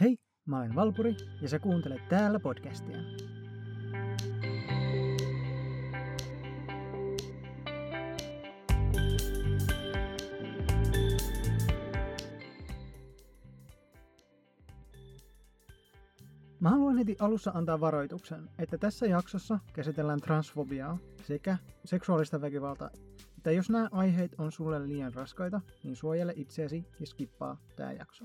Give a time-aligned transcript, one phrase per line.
[0.00, 2.96] Hei, mä olen Valpuri ja sä kuuntelet täällä podcastia.
[16.60, 22.90] Mä haluan heti alussa antaa varoituksen, että tässä jaksossa käsitellään transfobiaa sekä seksuaalista väkivaltaa.
[23.36, 28.24] Että jos nämä aiheet on sulle liian raskaita, niin suojele itseäsi ja skippaa tää jakso.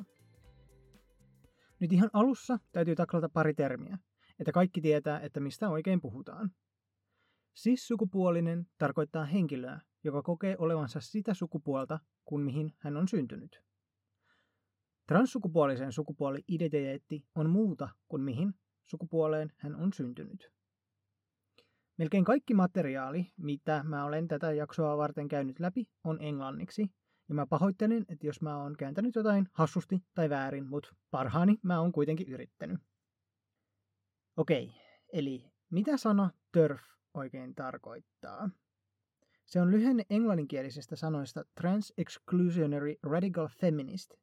[1.82, 3.98] Nyt ihan alussa täytyy taklata pari termiä,
[4.40, 6.52] että kaikki tietää, että mistä oikein puhutaan.
[7.60, 13.62] Cis-sukupuolinen tarkoittaa henkilöä, joka kokee olevansa sitä sukupuolta kuin mihin hän on syntynyt.
[15.08, 18.54] Transsukupuolisen sukupuoli-identiteetti on muuta kuin mihin
[18.86, 20.52] sukupuoleen hän on syntynyt.
[21.98, 26.92] Melkein kaikki materiaali, mitä mä olen tätä jaksoa varten käynyt läpi, on englanniksi,
[27.32, 31.80] ja mä pahoittelen, että jos mä oon kääntänyt jotain hassusti tai väärin, mutta parhaani mä
[31.80, 32.80] oon kuitenkin yrittänyt.
[34.38, 34.72] Okei,
[35.14, 36.82] eli mitä sana TERF
[37.14, 38.50] oikein tarkoittaa?
[39.46, 44.14] Se on lyhenne englanninkielisistä sanoista Trans Exclusionary Radical Feminist,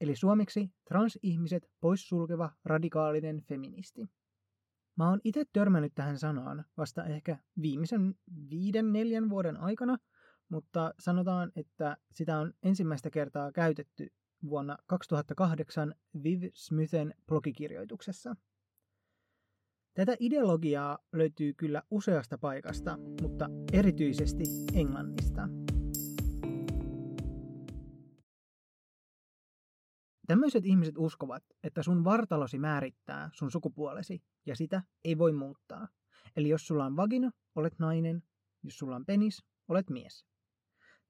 [0.00, 4.08] eli suomeksi transihmiset poissulkeva radikaalinen feministi.
[4.96, 8.14] Mä oon itse törmännyt tähän sanaan vasta ehkä viimeisen
[8.50, 9.98] viiden neljän vuoden aikana,
[10.48, 14.12] mutta sanotaan, että sitä on ensimmäistä kertaa käytetty
[14.48, 18.36] vuonna 2008 Viv Smithen blogikirjoituksessa.
[19.94, 25.48] Tätä ideologiaa löytyy kyllä useasta paikasta, mutta erityisesti Englannista.
[30.26, 35.88] Tämmöiset ihmiset uskovat, että sun vartalosi määrittää sun sukupuolesi ja sitä ei voi muuttaa.
[36.36, 38.22] Eli jos sulla on vagina, olet nainen,
[38.62, 40.24] jos sulla on penis, olet mies.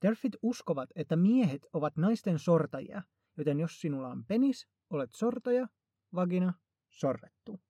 [0.04, 3.02] Terfit uskovat, että miehet ovat naisten sortajia,
[3.36, 5.68] joten jos sinulla on penis, olet sortaja,
[6.14, 6.54] vagina,
[6.90, 7.60] sorrettu.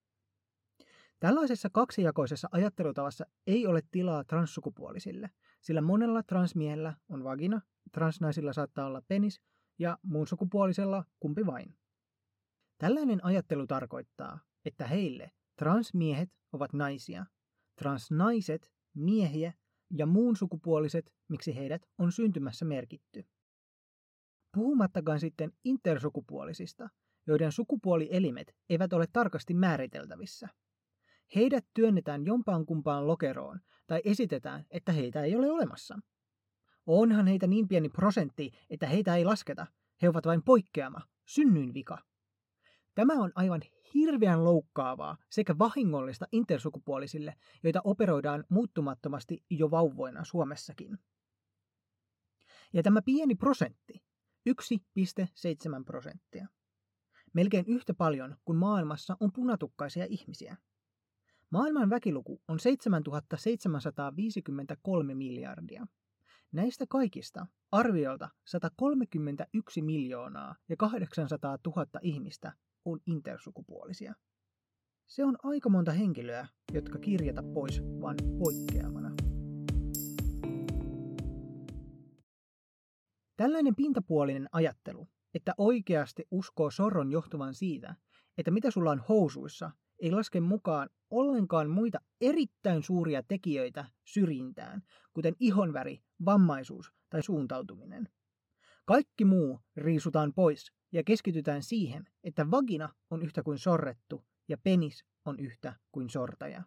[1.21, 5.31] Tällaisessa kaksijakoisessa ajattelutavassa ei ole tilaa transsukupuolisille,
[5.61, 7.61] sillä monella transmiehellä on vagina,
[7.93, 9.41] transnaisilla saattaa olla penis
[9.79, 11.79] ja muun sukupuolisella kumpi vain.
[12.79, 17.27] Tällainen ajattelu tarkoittaa, että heille transmiehet ovat naisia,
[17.77, 19.53] transnaiset miehiä
[19.91, 23.25] ja muun sukupuoliset, miksi heidät on syntymässä merkitty.
[24.55, 26.89] Puhumattakaan sitten intersukupuolisista,
[27.27, 30.49] joiden sukupuolielimet eivät ole tarkasti määriteltävissä.
[31.35, 35.99] Heidät työnnetään jompaan kumpaan lokeroon tai esitetään, että heitä ei ole olemassa.
[36.87, 39.67] Onhan heitä niin pieni prosentti, että heitä ei lasketa.
[40.03, 41.99] He ovat vain poikkeama, synnyinvika.
[42.95, 43.61] Tämä on aivan
[43.95, 50.99] hirveän loukkaavaa sekä vahingollista intersukupuolisille, joita operoidaan muuttumattomasti jo vauvoina Suomessakin.
[52.73, 54.03] Ja tämä pieni prosentti,
[54.51, 56.49] 1,7 prosenttia,
[57.33, 60.57] melkein yhtä paljon kuin maailmassa on punatukkaisia ihmisiä.
[61.51, 65.87] Maailman väkiluku on 7753 miljardia.
[66.53, 72.53] Näistä kaikista arviolta 131 miljoonaa ja 800 000 ihmistä
[72.85, 74.15] on intersukupuolisia.
[75.07, 79.11] Se on aika monta henkilöä, jotka kirjata pois vain poikkeamana.
[83.37, 87.95] Tällainen pintapuolinen ajattelu, että oikeasti uskoo sorron johtuvan siitä,
[88.39, 89.71] että mitä sulla on housuissa,
[90.03, 94.83] ei laske mukaan ollenkaan muita erittäin suuria tekijöitä syrjintään,
[95.15, 98.09] kuten ihonväri, vammaisuus tai suuntautuminen.
[98.85, 105.05] Kaikki muu riisutaan pois ja keskitytään siihen, että vagina on yhtä kuin sorrettu ja penis
[105.25, 106.63] on yhtä kuin sortaja.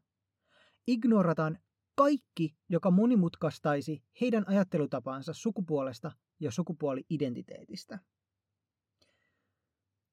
[0.88, 1.60] Ignorataan
[1.96, 8.00] kaikki, joka monimutkaistaisi heidän ajattelutapaansa sukupuolesta ja sukupuoli-identiteetistä.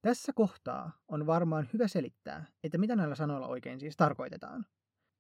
[0.03, 4.66] Tässä kohtaa on varmaan hyvä selittää, että mitä näillä sanoilla oikein siis tarkoitetaan.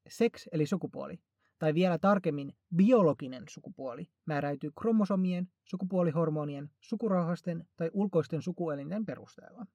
[0.08, 1.18] Seks eli sukupuoli
[1.58, 9.66] tai vielä tarkemmin biologinen sukupuoli, määräytyy kromosomien, sukupuolihormonien, sukurauhasten tai ulkoisten sukuelinten perusteella.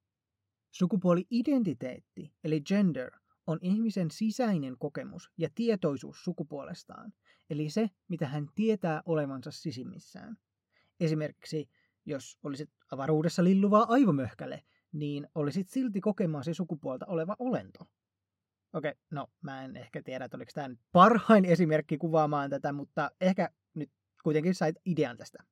[0.71, 3.11] Sukupuoli-identiteetti, eli gender,
[3.47, 7.13] on ihmisen sisäinen kokemus ja tietoisuus sukupuolestaan,
[7.49, 10.37] eli se, mitä hän tietää olevansa sisimmissään.
[10.99, 11.69] Esimerkiksi,
[12.05, 17.85] jos olisit avaruudessa lilluvaa aivomöhkäle, niin olisit silti kokemasi sukupuolta oleva olento.
[18.73, 22.73] Okei, okay, no mä en ehkä tiedä, että oliko tämä nyt parhain esimerkki kuvaamaan tätä,
[22.73, 23.89] mutta ehkä nyt
[24.23, 25.43] kuitenkin sait idean tästä.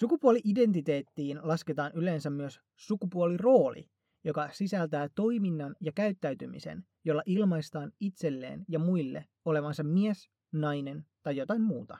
[0.00, 3.90] Sukupuoli-identiteettiin lasketaan yleensä myös sukupuolirooli,
[4.24, 11.62] joka sisältää toiminnan ja käyttäytymisen, jolla ilmaistaan itselleen ja muille olevansa mies, nainen tai jotain
[11.62, 11.98] muuta.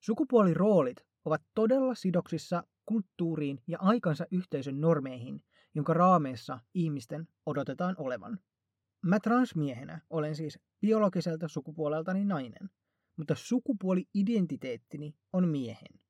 [0.00, 5.42] Sukupuoliroolit ovat todella sidoksissa kulttuuriin ja aikansa yhteisön normeihin,
[5.74, 8.38] jonka raameissa ihmisten odotetaan olevan.
[9.02, 12.70] Mä transmiehenä olen siis biologiselta sukupuoleltani nainen,
[13.16, 16.00] mutta sukupuoli-identiteettini on miehen.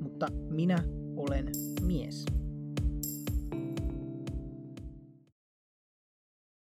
[0.00, 0.78] Mutta minä
[1.16, 1.50] olen
[1.86, 2.24] mies.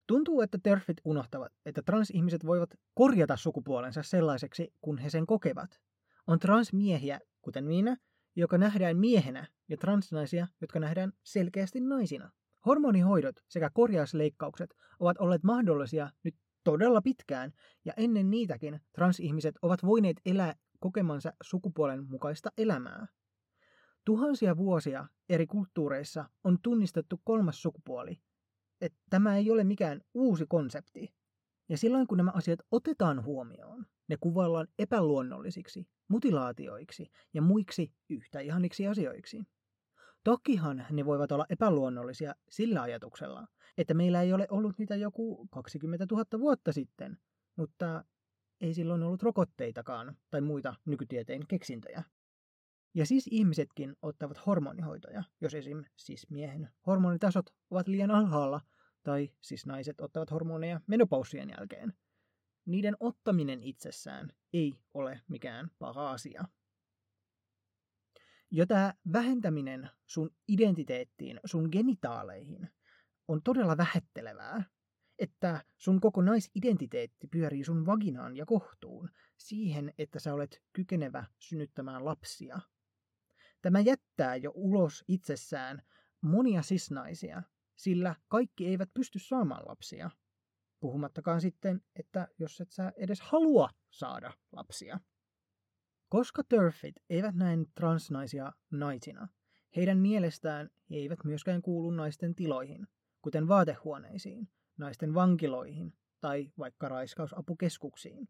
[0.07, 5.81] Tuntuu, että terfit unohtavat, että transihmiset voivat korjata sukupuolensa sellaiseksi, kun he sen kokevat.
[6.27, 7.97] On transmiehiä, kuten minä,
[8.35, 12.31] joka nähdään miehenä, ja transnaisia, jotka nähdään selkeästi naisina.
[12.65, 17.53] Hormonihoidot sekä korjausleikkaukset ovat olleet mahdollisia nyt todella pitkään,
[17.85, 23.07] ja ennen niitäkin transihmiset ovat voineet elää kokemansa sukupuolen mukaista elämää.
[24.05, 28.21] Tuhansia vuosia eri kulttuureissa on tunnistettu kolmas sukupuoli,
[28.81, 31.13] että tämä ei ole mikään uusi konsepti.
[31.69, 38.87] Ja silloin kun nämä asiat otetaan huomioon, ne kuvaillaan epäluonnollisiksi, mutilaatioiksi ja muiksi yhtä ihaniksi
[38.87, 39.43] asioiksi.
[40.23, 43.47] Tokihan ne voivat olla epäluonnollisia sillä ajatuksella,
[43.77, 47.17] että meillä ei ole ollut niitä joku 20 000 vuotta sitten,
[47.55, 48.05] mutta
[48.61, 52.03] ei silloin ollut rokotteitakaan tai muita nykytieteen keksintöjä.
[52.93, 55.83] Ja siis ihmisetkin ottavat hormonihoitoja, jos esim.
[55.95, 58.61] siis miehen hormonitasot ovat liian alhaalla
[59.03, 61.93] tai siis naiset ottavat hormoneja menopausien jälkeen.
[62.65, 66.43] Niiden ottaminen itsessään ei ole mikään paha asia.
[68.55, 72.69] Jo tämä vähentäminen sun identiteettiin, sun genitaaleihin,
[73.27, 74.63] on todella vähettelevää.
[75.19, 82.05] Että sun koko naisidentiteetti pyörii sun vaginaan ja kohtuun, siihen, että sä olet kykenevä synnyttämään
[82.05, 82.59] lapsia.
[83.61, 85.81] Tämä jättää jo ulos itsessään
[86.21, 87.43] monia sisnaisia,
[87.75, 90.09] sillä kaikki eivät pysty saamaan lapsia.
[90.79, 94.99] Puhumattakaan sitten, että jos et sä edes halua saada lapsia.
[96.13, 99.27] Koska turfit eivät näe transnaisia naisina,
[99.75, 102.87] heidän mielestään he eivät myöskään kuulu naisten tiloihin,
[103.21, 108.29] kuten vaatehuoneisiin, naisten vankiloihin tai vaikka raiskausapukeskuksiin.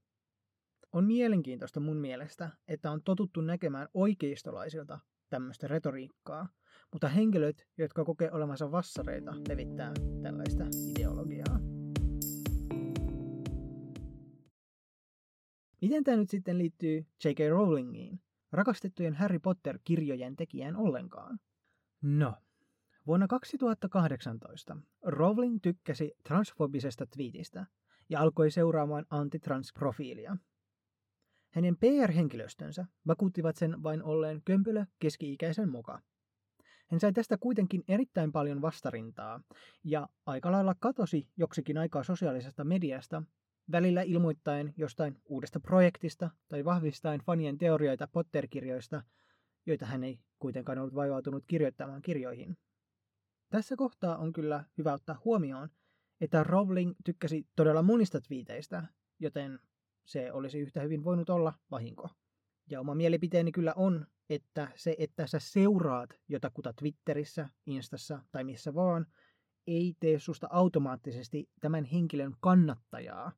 [0.94, 5.00] On mielenkiintoista mun mielestä, että on totuttu näkemään oikeistolaisilta
[5.30, 6.48] tämmöistä retoriikkaa,
[6.94, 11.60] mutta henkilöt, jotka kokee olevansa vassareita, levittää tällaista ideologiaa.
[15.84, 17.40] Miten tämä nyt sitten liittyy J.K.
[17.50, 18.22] Rowlingiin,
[18.52, 21.40] rakastettujen Harry Potter-kirjojen tekijään ollenkaan?
[22.02, 22.34] No,
[23.08, 27.66] vuonna 2018 Rowling tykkäsi transfobisesta twiitistä
[28.10, 30.38] ja alkoi seuraamaan antitrans-profiilia.
[31.50, 36.02] Hänen PR-henkilöstönsä vakuuttivat sen vain olleen kömpelö keski-ikäisen moka.
[36.88, 39.42] Hän sai tästä kuitenkin erittäin paljon vastarintaa
[39.84, 43.24] ja aika lailla katosi joksikin aikaa sosiaalisesta mediasta
[43.72, 49.04] välillä ilmoittaen jostain uudesta projektista tai vahvistaen fanien teorioita Potter-kirjoista,
[49.66, 52.58] joita hän ei kuitenkaan ollut vaivautunut kirjoittamaan kirjoihin.
[53.50, 55.70] Tässä kohtaa on kyllä hyvä ottaa huomioon,
[56.22, 58.84] että Rowling tykkäsi todella monista twiiteistä,
[59.20, 59.60] joten
[60.06, 62.10] se olisi yhtä hyvin voinut olla vahinko.
[62.70, 68.74] Ja oma mielipiteeni kyllä on, että se, että sä seuraat jotakuta Twitterissä, Instassa tai missä
[68.74, 69.08] vaan,
[69.68, 73.32] ei tee susta automaattisesti tämän henkilön kannattajaa,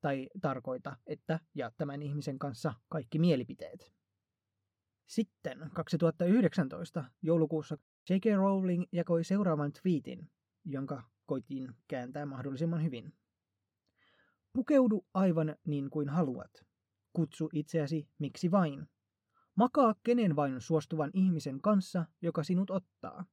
[0.00, 3.92] tai tarkoita, että jaat tämän ihmisen kanssa kaikki mielipiteet.
[5.06, 7.78] Sitten 2019 joulukuussa
[8.10, 8.24] J.K.
[8.36, 10.30] Rowling jakoi seuraavan tweetin,
[10.64, 13.12] jonka koitiin kääntää mahdollisimman hyvin.
[14.52, 16.66] Pukeudu aivan niin kuin haluat.
[17.12, 18.88] Kutsu itseäsi miksi vain.
[19.54, 23.24] Makaa kenen vain suostuvan ihmisen kanssa, joka sinut ottaa.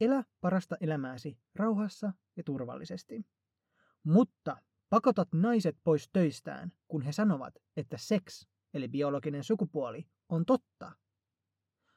[0.00, 3.26] Elä parasta elämääsi rauhassa ja turvallisesti.
[4.04, 4.56] Mutta
[4.90, 10.92] Pakotat naiset pois töistään, kun he sanovat, että seks, eli biologinen sukupuoli, on totta.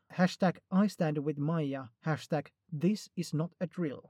[0.10, 2.46] Hashtag I stand with Maija, hashtag
[2.80, 4.02] this is not a drill.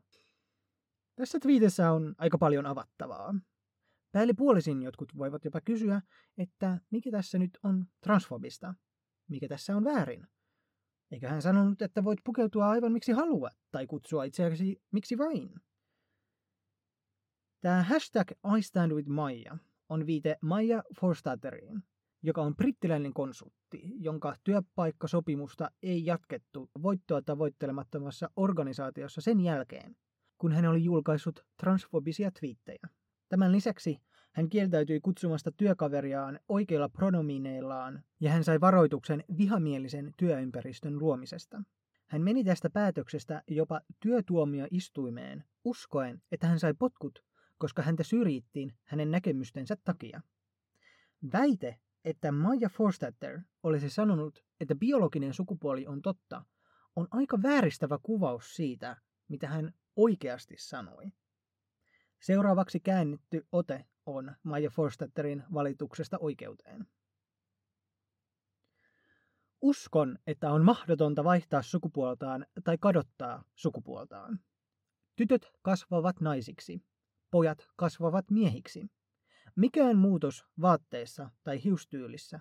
[1.16, 3.36] Tässä twiitissä on aika paljon avattavaa.
[4.12, 6.02] Päällipuolisin jotkut voivat jopa kysyä,
[6.38, 8.74] että mikä tässä nyt on transfobista?
[9.30, 10.28] Mikä tässä on väärin?
[11.12, 15.50] Eikä hän sanonut, että voit pukeutua aivan miksi haluat tai kutsua itseäsi miksi vain.
[17.62, 19.58] Tämä hashtag I stand with Maija
[19.90, 21.84] on viite Maija Forstateriin,
[22.24, 29.96] joka on brittiläinen konsultti, jonka työpaikkasopimusta ei jatkettu voittoa tavoittelemattomassa organisaatiossa sen jälkeen,
[30.38, 32.88] kun hän oli julkaissut transfobisia twiittejä.
[33.30, 33.98] Tämän lisäksi
[34.32, 41.64] hän kieltäytyi kutsumasta työkaveriaan oikeilla pronomineillaan ja hän sai varoituksen vihamielisen työympäristön luomisesta.
[42.08, 47.27] Hän meni tästä päätöksestä jopa työtuomioistuimeen, uskoen, että hän sai potkut
[47.58, 50.22] koska häntä syrjittiin hänen näkemystensä takia.
[51.34, 56.46] Väite, että Maja Forstater olisi sanonut, että biologinen sukupuoli on totta,
[56.96, 58.98] on aika vääristävä kuvaus siitä,
[59.28, 61.12] mitä hän oikeasti sanoi.
[62.22, 66.88] Seuraavaksi käännetty ote on Maja Forstatterin valituksesta oikeuteen.
[69.62, 74.40] Uskon, että on mahdotonta vaihtaa sukupuoltaan tai kadottaa sukupuoltaan.
[75.16, 76.82] Tytöt kasvavat naisiksi.
[77.38, 78.88] Pojat kasvavat miehiksi.
[79.56, 82.40] Mikään muutos vaatteissa tai hiustyylissä,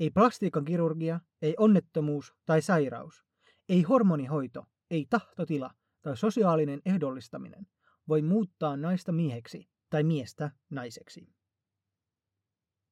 [0.00, 3.24] ei plastiikan kirurgia, ei onnettomuus tai sairaus,
[3.68, 5.70] ei hormonihoito, ei tahtotila
[6.02, 7.66] tai sosiaalinen ehdollistaminen
[8.08, 11.28] voi muuttaa naista mieheksi tai miestä naiseksi.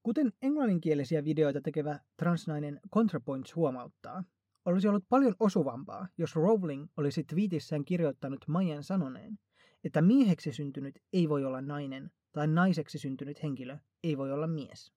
[0.03, 4.25] Kuten englanninkielisiä videoita tekevä transnainen ContraPoints huomauttaa,
[4.65, 9.39] olisi ollut paljon osuvampaa, jos Rowling olisi twiitissään kirjoittanut Majan sanoneen,
[9.85, 14.93] että mieheksi syntynyt ei voi olla nainen tai naiseksi syntynyt henkilö ei voi olla mies.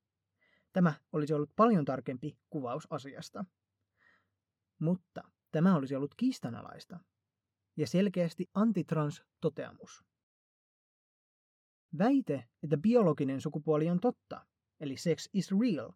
[0.73, 3.45] Tämä olisi ollut paljon tarkempi kuvaus asiasta.
[4.79, 6.99] Mutta tämä olisi ollut kiistanalaista
[7.77, 10.03] ja selkeästi antitrans-toteamus.
[11.97, 14.45] Väite, että biologinen sukupuoli on totta,
[14.79, 15.91] eli sex is real,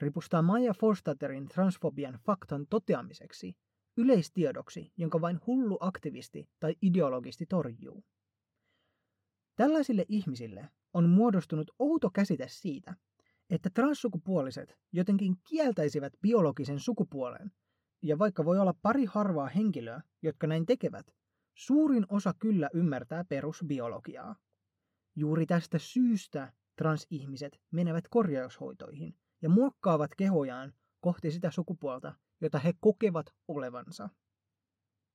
[0.00, 3.56] ripustaa Maja Forstatterin transfobian faktan toteamiseksi
[3.96, 8.04] yleistiedoksi, jonka vain hullu aktivisti tai ideologisti torjuu.
[9.60, 12.96] Tällaisille ihmisille on muodostunut outo käsite siitä,
[13.50, 17.52] että transsukupuoliset jotenkin kieltäisivät biologisen sukupuolen,
[18.02, 21.06] ja vaikka voi olla pari harvaa henkilöä, jotka näin tekevät,
[21.54, 24.36] suurin osa kyllä ymmärtää perusbiologiaa.
[25.16, 33.34] Juuri tästä syystä transihmiset menevät korjaushoitoihin ja muokkaavat kehojaan kohti sitä sukupuolta, jota he kokevat
[33.48, 34.08] olevansa.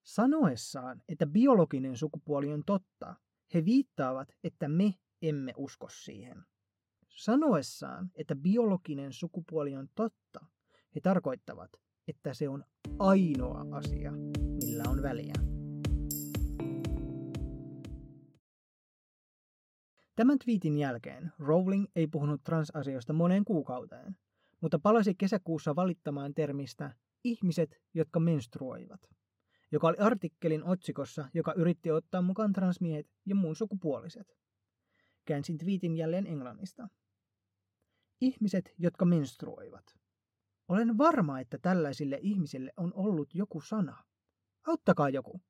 [0.03, 3.15] Sanoessaan, että biologinen sukupuoli on totta,
[3.53, 6.43] he viittaavat, että me emme usko siihen.
[7.09, 10.45] Sanoessaan, että biologinen sukupuoli on totta,
[10.95, 11.71] he tarkoittavat,
[12.07, 12.63] että se on
[12.99, 14.11] ainoa asia,
[14.63, 15.33] millä on väliä.
[20.15, 24.17] Tämän twiitin jälkeen Rowling ei puhunut transasioista moneen kuukauteen,
[24.61, 29.09] mutta palasi kesäkuussa valittamaan termistä ihmiset, jotka menstruoivat,
[29.71, 34.37] joka oli artikkelin otsikossa, joka yritti ottaa mukaan transmiehet ja muun sukupuoliset.
[35.25, 36.87] Käänsin twiitin jälleen englannista.
[38.21, 39.95] Ihmiset, jotka menstruoivat.
[40.67, 44.03] Olen varma, että tällaisille ihmisille on ollut joku sana.
[44.67, 45.41] Auttakaa joku.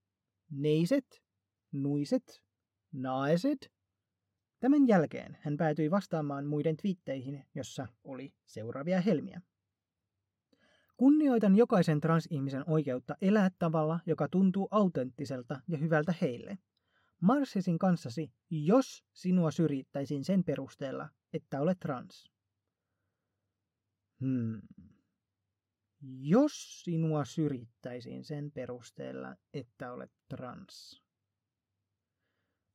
[0.52, 1.24] Neiset,
[1.72, 2.44] nuiset,
[2.92, 3.76] naeset,
[4.60, 9.42] Tämän jälkeen hän päätyi vastaamaan muiden twiitteihin, jossa oli seuraavia helmiä.
[10.98, 16.58] Kunnioitan jokaisen transihmisen oikeutta elää tavalla, joka tuntuu autenttiselta ja hyvältä heille.
[17.22, 22.32] Marssisin kanssasi, jos sinua syrjittäisiin sen perusteella, että olet trans.
[24.20, 24.62] Hmm.
[26.02, 31.06] Jos sinua syrjittäisiin sen perusteella, että olet trans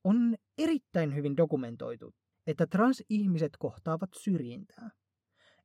[0.05, 2.15] on erittäin hyvin dokumentoitu,
[2.47, 4.91] että transihmiset kohtaavat syrjintää.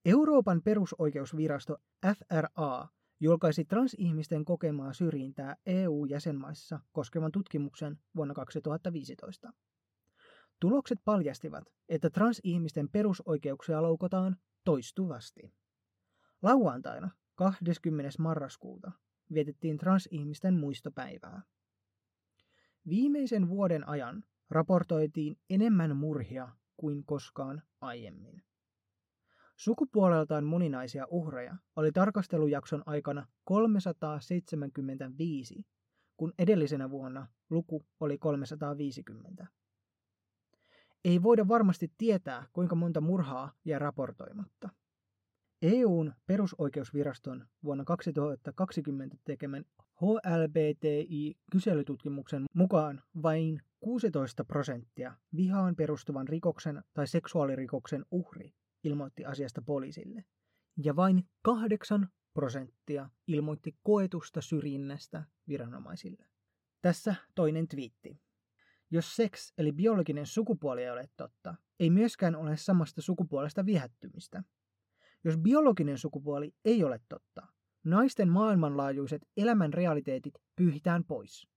[0.06, 1.78] Euroopan perusoikeusvirasto
[2.18, 2.88] FRA
[3.20, 9.54] julkaisi transihmisten kokemaa syrjintää EU-jäsenmaissa koskevan tutkimuksen vuonna 2015.
[10.60, 15.54] Tulokset paljastivat, että transihmisten perusoikeuksia loukotaan toistuvasti.
[16.42, 18.10] Lauantaina 20.
[18.20, 18.92] marraskuuta
[19.34, 21.42] vietettiin transihmisten muistopäivää.
[22.90, 28.44] Viimeisen vuoden ajan raportoitiin enemmän murhia kuin koskaan aiemmin.
[29.56, 35.66] Sukupuoleltaan moninaisia uhreja oli tarkastelujakson aikana 375,
[36.18, 39.48] kun edellisenä vuonna luku oli 350.
[41.06, 44.70] Ei voida varmasti tietää, kuinka monta murhaa jää raportoimatta.
[45.62, 49.66] EUn perusoikeusviraston vuonna 2020 tekemän
[50.02, 58.54] HLBTI-kyselytutkimuksen mukaan vain 16 prosenttia vihaan perustuvan rikoksen tai seksuaalirikoksen uhri
[58.86, 60.26] ilmoitti asiasta poliisille,
[60.84, 66.26] ja vain 8 prosenttia ilmoitti koetusta syrjinnästä viranomaisille.
[66.82, 68.20] Tässä toinen twiitti.
[68.92, 74.44] Jos seks eli biologinen sukupuoli ei ole totta, ei myöskään ole samasta sukupuolesta viehättymistä.
[75.24, 77.48] Jos biologinen sukupuoli ei ole totta,
[77.84, 81.48] naisten maailmanlaajuiset elämän realiteetit pyyhitään pois.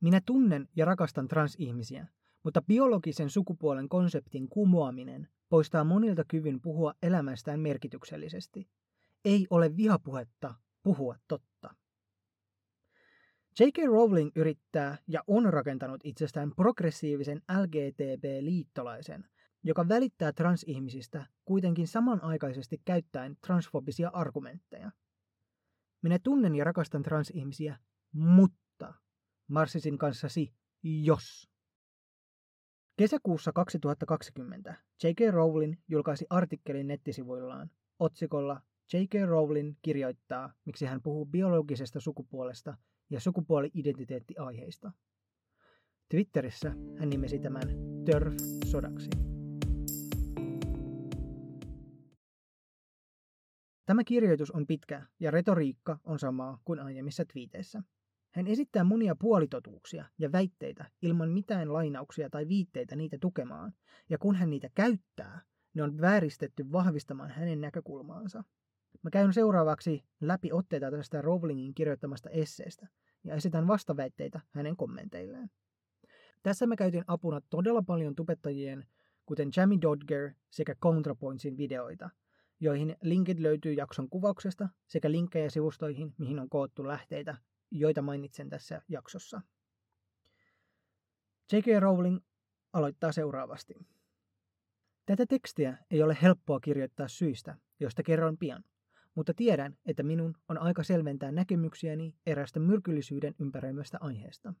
[0.00, 2.06] Minä tunnen ja rakastan transihmisiä,
[2.42, 8.68] mutta biologisen sukupuolen konseptin kumoaminen poistaa monilta kyvyn puhua elämästään merkityksellisesti.
[9.24, 11.74] Ei ole vihapuhetta puhua totta.
[13.60, 13.78] J.K.
[13.86, 19.28] Rowling yrittää ja on rakentanut itsestään progressiivisen LGTB-liittolaisen,
[19.62, 24.90] joka välittää transihmisistä kuitenkin samanaikaisesti käyttäen transfobisia argumentteja.
[26.02, 27.78] Minä tunnen ja rakastan transihmisiä,
[28.12, 28.94] mutta
[29.48, 31.50] marssisin kanssasi, jos.
[32.96, 35.30] Kesäkuussa 2020 J.K.
[35.30, 38.60] Rowling julkaisi artikkelin nettisivuillaan otsikolla
[38.92, 39.14] J.K.
[39.26, 42.76] Rowling kirjoittaa, miksi hän puhuu biologisesta sukupuolesta
[43.10, 44.92] ja sukupuoli-identiteettiaiheista.
[46.08, 47.68] Twitterissä hän nimesi tämän
[48.04, 49.10] TERF-sodaksi.
[53.86, 57.82] Tämä kirjoitus on pitkä ja retoriikka on samaa kuin aiemmissa twiiteissä.
[58.30, 63.72] Hän esittää monia puolitotuuksia ja väitteitä ilman mitään lainauksia tai viitteitä niitä tukemaan,
[64.08, 65.40] ja kun hän niitä käyttää,
[65.74, 68.44] ne on vääristetty vahvistamaan hänen näkökulmaansa.
[69.02, 72.88] Mä käyn seuraavaksi läpi otteita tästä Rowlingin kirjoittamasta esseestä
[73.24, 75.50] ja esitän vastaväitteitä hänen kommenteilleen.
[76.42, 78.86] Tässä mä käytin apuna todella paljon tubettajien,
[79.26, 82.10] kuten Jamie Dodger sekä ContraPointsin videoita,
[82.60, 87.36] joihin linkit löytyy jakson kuvauksesta sekä linkkejä sivustoihin, mihin on koottu lähteitä,
[87.70, 89.40] joita mainitsen tässä jaksossa.
[91.52, 91.66] J.K.
[91.80, 92.18] Rowling
[92.72, 93.74] aloittaa seuraavasti.
[95.06, 98.64] Tätä tekstiä ei ole helppoa kirjoittaa syistä, joista kerron pian,
[99.14, 104.54] mutta tiedän, että minun on aika selventää näkemyksiäni erästä myrkyllisyyden ympäröimästä aiheesta.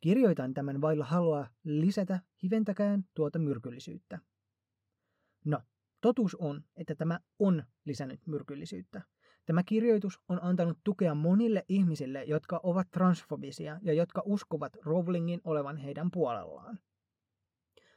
[0.00, 4.18] Kirjoitan tämän vailla halua lisätä hiventäkään tuota myrkyllisyyttä.
[5.44, 5.60] No,
[6.00, 9.02] totuus on, että tämä on lisännyt myrkyllisyyttä.
[9.46, 15.76] Tämä kirjoitus on antanut tukea monille ihmisille, jotka ovat transfobisia ja jotka uskovat Rowlingin olevan
[15.76, 16.78] heidän puolellaan.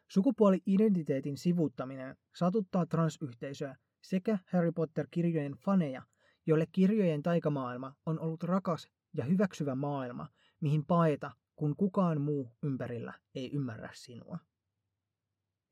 [0.07, 6.01] Sukupuoli-identiteetin sivuuttaminen satuttaa transyhteisöä sekä Harry Potter-kirjojen faneja,
[6.45, 10.27] joille kirjojen taikamaailma on ollut rakas ja hyväksyvä maailma,
[10.59, 14.37] mihin paeta, kun kukaan muu ympärillä ei ymmärrä sinua.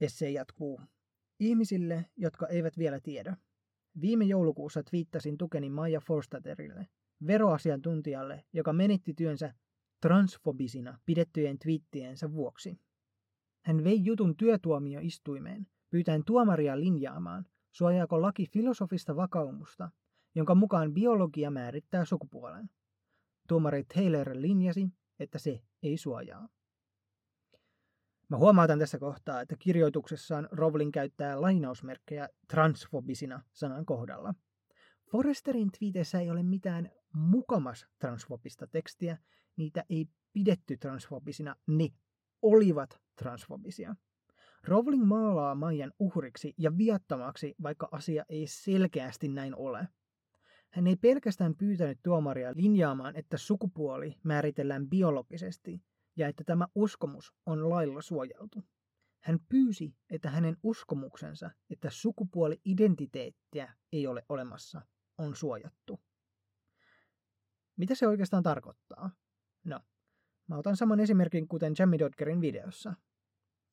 [0.02, 0.82] Esse jatkuu.
[1.40, 3.38] Ihmisille, jotka eivät vielä tiedä.
[4.02, 6.88] Viime joulukuussa twiittasin tukeni Maija Forstaterille,
[7.28, 9.54] veroasiantuntijalle, joka menetti työnsä
[10.02, 12.80] transfobisina pidettyjen twiittiensä vuoksi.
[13.66, 19.92] Hän vei jutun työtuomioistuimeen, pyytäen tuomaria linjaamaan, suojaako laki filosofista vakaumusta,
[20.36, 22.70] jonka mukaan biologia määrittää sukupuolen.
[23.48, 24.88] Tuomari Taylor linjasi,
[25.20, 26.48] että se ei suojaa.
[28.30, 34.34] Mä huomautan tässä kohtaa, että kirjoituksessaan Rowling käyttää lainausmerkkejä transfobisina sanan kohdalla.
[35.12, 39.18] Forresterin twiiteissä ei ole mitään mukamas transfobista tekstiä,
[39.58, 41.90] niitä ei pidetty transfobisina, ne
[42.42, 43.96] olivat transfobisia.
[44.64, 49.88] Rowling maalaa Maijan uhriksi ja viattomaksi, vaikka asia ei selkeästi näin ole.
[50.70, 55.82] Hän ei pelkästään pyytänyt tuomaria linjaamaan, että sukupuoli määritellään biologisesti
[56.16, 58.64] ja että tämä uskomus on lailla suojeltu.
[59.24, 64.82] Hän pyysi, että hänen uskomuksensa, että sukupuoli-identiteettiä ei ole olemassa,
[65.18, 66.02] on suojattu.
[67.78, 69.12] Mitä se oikeastaan tarkoittaa?
[69.64, 69.80] No,
[70.48, 72.94] mä otan saman esimerkin kuten Jamie Dodgerin videossa.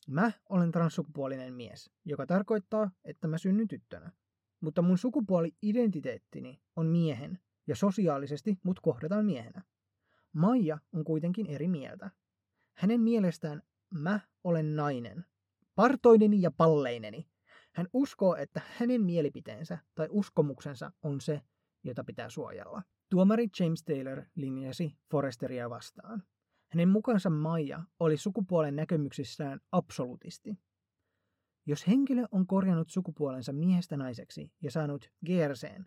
[0.08, 4.12] Mä olen transsukupuolinen mies, joka tarkoittaa, että mä synnyn tyttönä.
[4.60, 9.62] Mutta mun sukupuoli-identiteettini on miehen, ja sosiaalisesti mut kohdataan miehenä.
[10.32, 12.10] Maija on kuitenkin eri mieltä.
[12.74, 15.24] Hänen mielestään mä olen nainen,
[15.74, 17.28] partoineni ja palleineni.
[17.72, 21.40] Hän uskoo, että hänen mielipiteensä tai uskomuksensa on se,
[21.84, 22.82] jota pitää suojella.
[23.10, 26.22] Tuomari James Taylor linjasi Foresteria vastaan.
[26.72, 30.58] Hänen mukansa Maija oli sukupuolen näkemyksissään absolutisti.
[31.66, 35.84] Jos henkilö on korjannut sukupuolensa miehestä naiseksi ja saanut GRCn,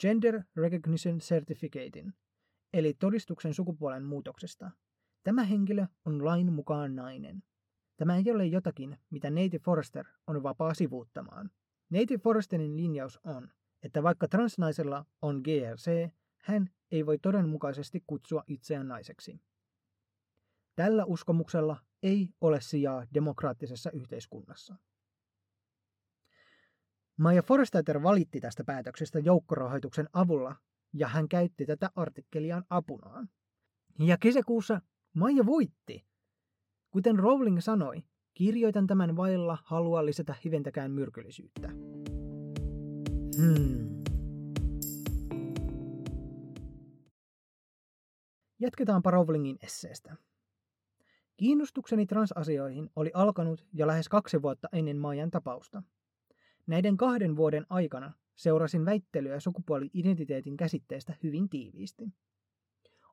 [0.00, 2.12] Gender Recognition Certificatein,
[2.72, 4.70] eli todistuksen sukupuolen muutoksesta,
[5.26, 7.42] tämä henkilö on lain mukaan nainen.
[7.96, 11.50] Tämä ei ole jotakin, mitä Neiti Forrester on vapaa sivuuttamaan.
[11.90, 13.50] Neiti Forresterin linjaus on,
[13.82, 19.40] että vaikka transnaisella on GRC, hän ei voi todenmukaisesti kutsua itseään naiseksi.
[20.76, 24.74] Tällä uskomuksella ei ole sijaa demokraattisessa yhteiskunnassa.
[27.16, 30.56] Maja Forstater valitti tästä päätöksestä joukkorahoituksen avulla
[30.92, 33.28] ja hän käytti tätä artikkeliaan apunaan.
[33.98, 34.80] Ja kesäkuussa
[35.16, 36.06] Maija voitti.
[36.90, 38.02] Kuten Rowling sanoi,
[38.34, 41.68] kirjoitan tämän vailla halua lisätä hiventäkään myrkyllisyyttä.
[43.36, 44.04] Hmm.
[48.58, 50.16] Jatketaanpa Rowlingin esseestä.
[51.36, 55.82] Kiinnostukseni transasioihin oli alkanut jo lähes kaksi vuotta ennen Maijan tapausta.
[56.66, 62.04] Näiden kahden vuoden aikana seurasin väittelyä sukupuoli-identiteetin käsitteestä hyvin tiiviisti.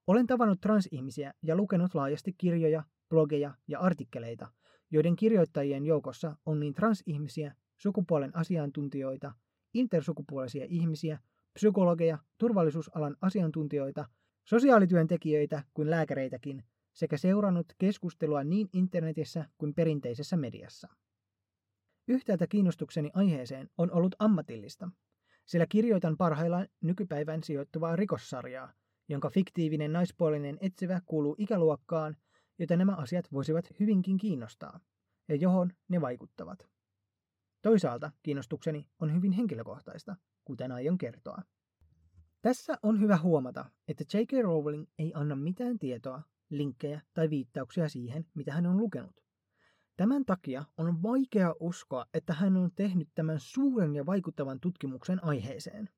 [0.08, 4.48] Olen tavannut transihmisiä ja lukenut laajasti kirjoja, blogeja ja artikkeleita,
[4.92, 9.34] joiden kirjoittajien joukossa on niin transihmisiä, sukupuolen asiantuntijoita,
[9.74, 11.20] intersukupuolisia ihmisiä,
[11.54, 14.06] psykologeja, turvallisuusalan asiantuntijoita,
[14.46, 16.64] sosiaalityöntekijöitä kuin lääkäreitäkin
[16.94, 20.88] sekä seurannut keskustelua niin internetissä kuin perinteisessä mediassa.
[22.08, 24.90] Yhtäältä kiinnostukseni aiheeseen on ollut ammatillista,
[25.46, 28.74] sillä kirjoitan parhaillaan nykypäivän sijoittuvaa rikossarjaa,
[29.10, 32.18] jonka fiktiivinen naispuolinen etsivä kuuluu ikäluokkaan,
[32.60, 34.80] jota nämä asiat voisivat hyvinkin kiinnostaa,
[35.28, 36.68] ja johon ne vaikuttavat.
[37.62, 41.42] Toisaalta kiinnostukseni on hyvin henkilökohtaista, kuten aion kertoa.
[42.42, 44.32] Tässä on hyvä huomata, että J.K.
[44.44, 49.24] Rowling ei anna mitään tietoa, linkkejä tai viittauksia siihen, mitä hän on lukenut.
[49.98, 55.90] Tämän takia on vaikea uskoa, että hän on tehnyt tämän suuren ja vaikuttavan tutkimuksen aiheeseen.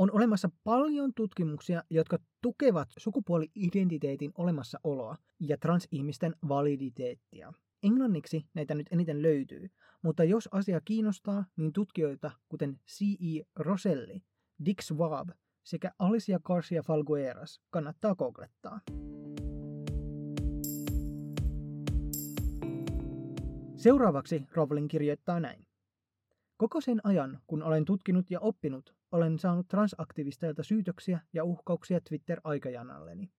[0.00, 7.52] On olemassa paljon tutkimuksia, jotka tukevat sukupuoli-identiteetin olemassaoloa ja transihmisten validiteettia.
[7.82, 9.70] Englanniksi näitä nyt eniten löytyy,
[10.02, 13.44] mutta jos asia kiinnostaa, niin tutkijoita kuten C.E.
[13.56, 14.22] Roselli,
[14.64, 15.28] Dick Swab
[15.62, 18.80] sekä Alicia Garcia Falgueras kannattaa googlettaa.
[23.76, 25.66] Seuraavaksi Rowling kirjoittaa näin.
[26.56, 33.30] Koko sen ajan, kun olen tutkinut ja oppinut, olen saanut transaktivisteilta syytöksiä ja uhkauksia Twitter-aikajanalleni.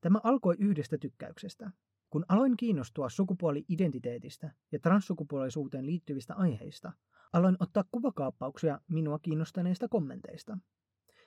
[0.00, 1.70] Tämä alkoi yhdestä tykkäyksestä.
[2.10, 6.92] Kun aloin kiinnostua sukupuoli-identiteetistä ja transsukupuolisuuteen liittyvistä aiheista,
[7.32, 10.58] aloin ottaa kuvakaappauksia minua kiinnostaneista kommenteista.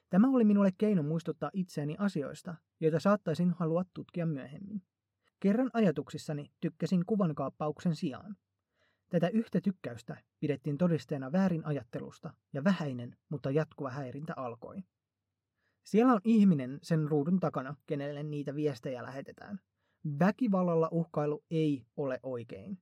[0.10, 4.82] Tämä oli minulle keino muistuttaa itseäni asioista, joita saattaisin halua tutkia myöhemmin.
[5.40, 8.36] Kerran ajatuksissani tykkäsin kuvankaappauksen sijaan.
[9.12, 14.84] Tätä yhtä tykkäystä pidettiin todisteena väärin ajattelusta ja vähäinen, mutta jatkuva häirintä alkoi.
[15.84, 19.60] Siellä on ihminen sen ruudun takana, kenelle niitä viestejä lähetetään.
[20.20, 22.78] Väkivallalla uhkailu ei ole oikein.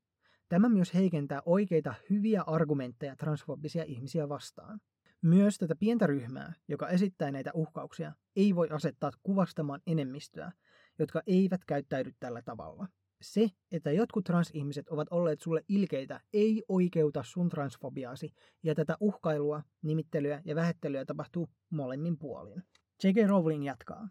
[0.49, 4.79] Tämä myös heikentää oikeita hyviä argumentteja transfobisia ihmisiä vastaan.
[5.21, 10.51] Myös tätä pientä ryhmää, joka esittää näitä uhkauksia, ei voi asettaa kuvastamaan enemmistöä,
[10.99, 12.87] jotka eivät käyttäydy tällä tavalla.
[13.21, 19.63] Se, että jotkut transihmiset ovat olleet sulle ilkeitä, ei oikeuta sun transfobiaasi, ja tätä uhkailua,
[19.81, 22.63] nimittelyä ja vähettelyä tapahtuu molemmin puolin.
[23.03, 23.27] J.K.
[23.27, 24.09] Rowling jatkaa.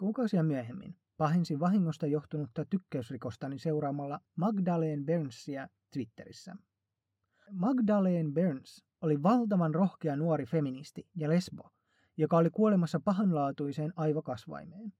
[0.00, 6.56] Kuukausia myöhemmin pahensin vahingosta johtunutta tykkäysrikostani seuraamalla Magdalene Burnsia Twitterissä.
[7.50, 11.70] Magdalene Burns oli valtavan rohkea nuori feministi ja lesbo,
[12.16, 14.92] joka oli kuolemassa pahanlaatuiseen aivokasvaimeen.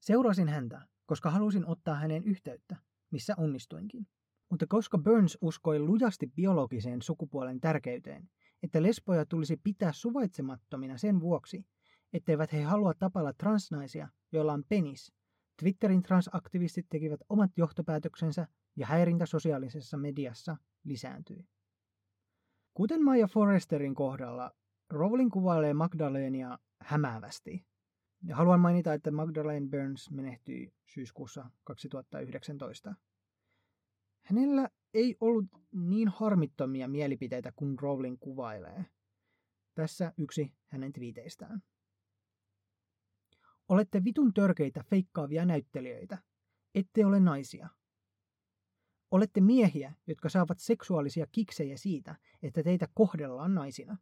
[0.00, 2.76] Seurasin häntä, koska halusin ottaa hänen yhteyttä,
[3.10, 4.06] missä onnistuinkin.
[4.50, 8.30] Mutta koska Burns uskoi lujasti biologiseen sukupuolen tärkeyteen,
[8.62, 11.66] että lesboja tulisi pitää suvaitsemattomina sen vuoksi,
[12.12, 15.12] etteivät he halua tapalla transnaisia, joilla on penis,
[15.62, 21.48] Twitterin transaktivistit tekivät omat johtopäätöksensä ja häirintä sosiaalisessa mediassa lisääntyi.
[22.74, 24.50] Kuten Maja Forresterin kohdalla,
[24.90, 27.66] Rowling kuvailee Magdalenia hämäävästi.
[28.26, 32.94] Ja haluan mainita, että Magdalene Burns menehtyi syyskuussa 2019.
[34.22, 38.84] Hänellä ei ollut niin harmittomia mielipiteitä kuin Rowling kuvailee.
[39.74, 41.62] Tässä yksi hänen twiiteistään.
[43.68, 46.18] Olette vitun törkeitä feikkaavia näyttelijöitä.
[46.74, 47.68] Ette ole naisia.
[49.10, 53.96] Olette miehiä, jotka saavat seksuaalisia kiksejä siitä, että teitä kohdellaan naisina.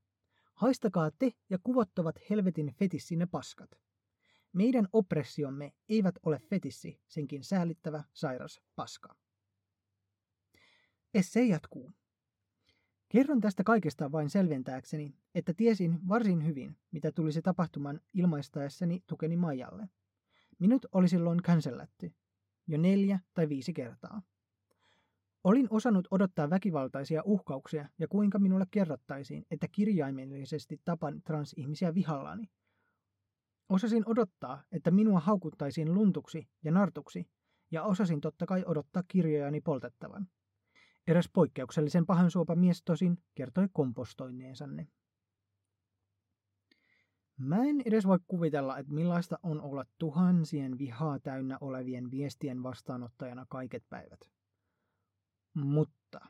[0.55, 3.71] Haistakaa te ja kuvottavat helvetin fetissinne paskat.
[4.53, 9.17] Meidän oppressiomme eivät ole fetissi, senkin säällittävä sairas paska.
[11.15, 11.93] Esse jatkuu.
[13.09, 19.89] Kerron tästä kaikesta vain selventääkseni, että tiesin varsin hyvin, mitä tulisi tapahtumaan ilmaistaessani tukeni Maijalle.
[20.59, 22.13] Minut oli silloin cancellatty,
[22.67, 24.23] jo neljä tai viisi kertaa.
[25.45, 32.51] Olin osannut odottaa väkivaltaisia uhkauksia ja kuinka minulle kerrottaisiin, että kirjaimellisesti tapan transihmisiä vihallani.
[33.73, 37.29] Osasin odottaa, että minua haukuttaisiin luntuksi ja nartuksi,
[37.71, 40.29] ja osasin totta kai odottaa kirjojani poltettavan.
[41.07, 44.89] Eräs poikkeuksellisen pahansuopa mies tosin kertoi kompostoinneensa ne.
[47.37, 53.47] Mä en edes voi kuvitella, että millaista on olla tuhansien vihaa täynnä olevien viestien vastaanottajana
[53.49, 54.21] kaiket päivät.
[55.55, 56.21] Mutta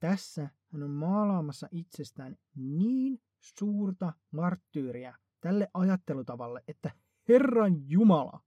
[0.00, 6.90] tässä hän on maalaamassa itsestään niin suurta marttyyriä tälle ajattelutavalle, että
[7.28, 8.40] Herran Jumala,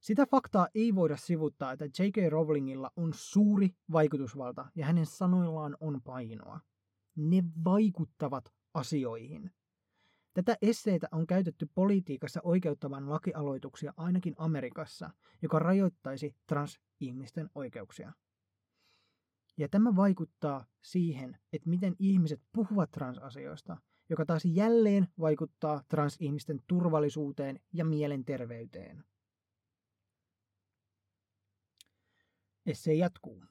[0.00, 2.16] sitä faktaa ei voida sivuttaa, että J.K.
[2.30, 6.60] Rowlingilla on suuri vaikutusvalta ja hänen sanoillaan on painoa.
[7.16, 9.50] Ne vaikuttavat asioihin.
[10.34, 15.10] Tätä esseitä on käytetty politiikassa oikeuttavan lakialoituksia ainakin Amerikassa,
[15.42, 18.12] joka rajoittaisi transihmisten oikeuksia.
[19.56, 23.76] Ja tämä vaikuttaa siihen, että miten ihmiset puhuvat transasioista,
[24.08, 29.04] joka taas jälleen vaikuttaa transihmisten turvallisuuteen ja mielenterveyteen.
[32.66, 33.44] Esse jatkuu.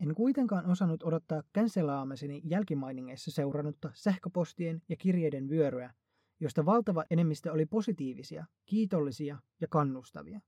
[0.00, 5.94] En kuitenkaan osannut odottaa cancelaamiseni jälkimainingeissa seurannutta sähköpostien ja kirjeiden vyöryä,
[6.40, 10.40] josta valtava enemmistö oli positiivisia, kiitollisia ja kannustavia.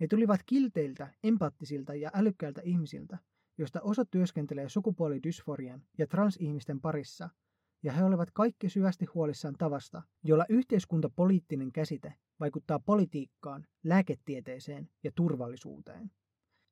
[0.00, 3.18] Ne tulivat kilteiltä, empaattisilta ja älykkäiltä ihmisiltä,
[3.58, 7.28] joista osa työskentelee sukupuolidysforian ja transihmisten parissa,
[7.82, 16.10] ja he olivat kaikki syvästi huolissaan tavasta, jolla yhteiskuntapoliittinen käsite vaikuttaa politiikkaan, lääketieteeseen ja turvallisuuteen.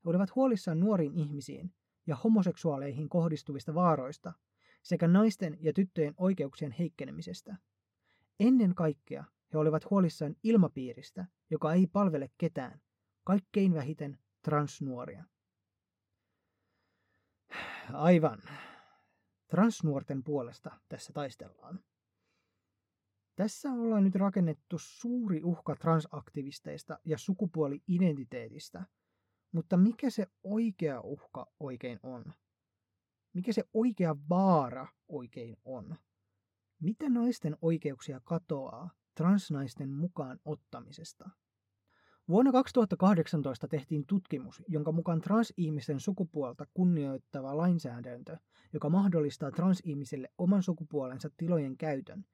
[0.05, 1.75] He olivat huolissaan nuoriin ihmisiin
[2.07, 4.33] ja homoseksuaaleihin kohdistuvista vaaroista
[4.83, 7.57] sekä naisten ja tyttöjen oikeuksien heikkenemisestä.
[8.41, 12.81] Ennen kaikkea he olivat huolissaan ilmapiiristä, joka ei palvele ketään,
[13.25, 15.25] kaikkein vähiten transnuoria.
[17.93, 18.43] Aivan.
[19.49, 21.81] Transnuorten puolesta tässä taistellaan.
[23.37, 28.87] Tässä ollaan nyt rakennettu suuri uhka transaktivisteista ja sukupuoli-identiteetistä,
[29.53, 32.25] mutta mikä se oikea uhka oikein on?
[33.33, 35.97] Mikä se oikea vaara oikein on?
[36.83, 41.31] Mitä naisten oikeuksia katoaa transnaisten mukaan ottamisesta?
[42.29, 48.37] Vuonna 2018 tehtiin tutkimus, jonka mukaan transihmisten sukupuolta kunnioittava lainsäädäntö,
[48.73, 52.25] joka mahdollistaa transihmisille oman sukupuolensa tilojen käytön,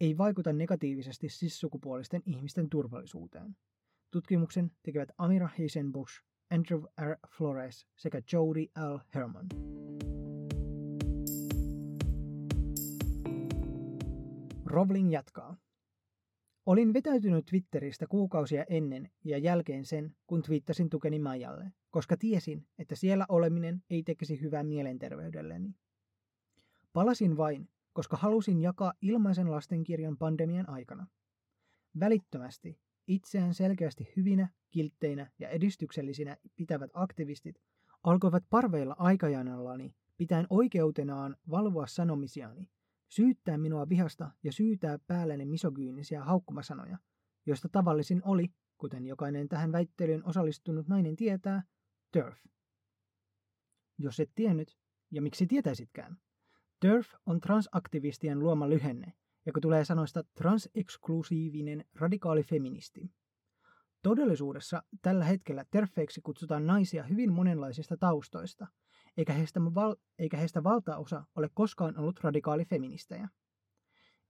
[0.00, 3.56] ei vaikuta negatiivisesti cis-sukupuolisten ihmisten turvallisuuteen.
[4.10, 7.16] Tutkimuksen tekevät Amira Heisenbusch, Andrew R.
[7.36, 8.98] Flores sekä Jody L.
[9.14, 9.46] Herman.
[14.66, 15.56] Rowling jatkaa.
[16.66, 22.96] Olin vetäytynyt Twitteristä kuukausia ennen ja jälkeen sen, kun twiittasin tukeni Majalle, koska tiesin, että
[22.96, 25.74] siellä oleminen ei tekisi hyvää mielenterveydelleni.
[26.92, 31.06] Palasin vain, koska halusin jakaa ilmaisen lastenkirjan pandemian aikana.
[32.00, 37.56] Välittömästi itseään selkeästi hyvinä, kiltteinä ja edistyksellisinä pitävät aktivistit
[38.02, 42.68] alkoivat parveilla aikajanallani pitäen oikeutenaan valvoa sanomisiani
[43.14, 46.98] syyttää minua vihasta ja syytää päälleni misogyynisiä haukkumasanoja,
[47.46, 48.48] joista tavallisin oli,
[48.78, 51.62] kuten jokainen tähän väittelyyn osallistunut nainen tietää,
[52.12, 52.38] TERF.
[53.98, 54.78] Jos et tiennyt,
[55.10, 56.16] ja miksi tietäisitkään?
[56.80, 59.12] TERF on transaktivistien luoma lyhenne,
[59.46, 63.10] joka tulee sanoista transeksklusiivinen radikaali feministi.
[64.02, 68.66] Todellisuudessa tällä hetkellä terfeiksi kutsutaan naisia hyvin monenlaisista taustoista–
[69.16, 73.28] eikä heistä, val- eikä heistä valtaosa ole koskaan ollut radikaalifeministejä.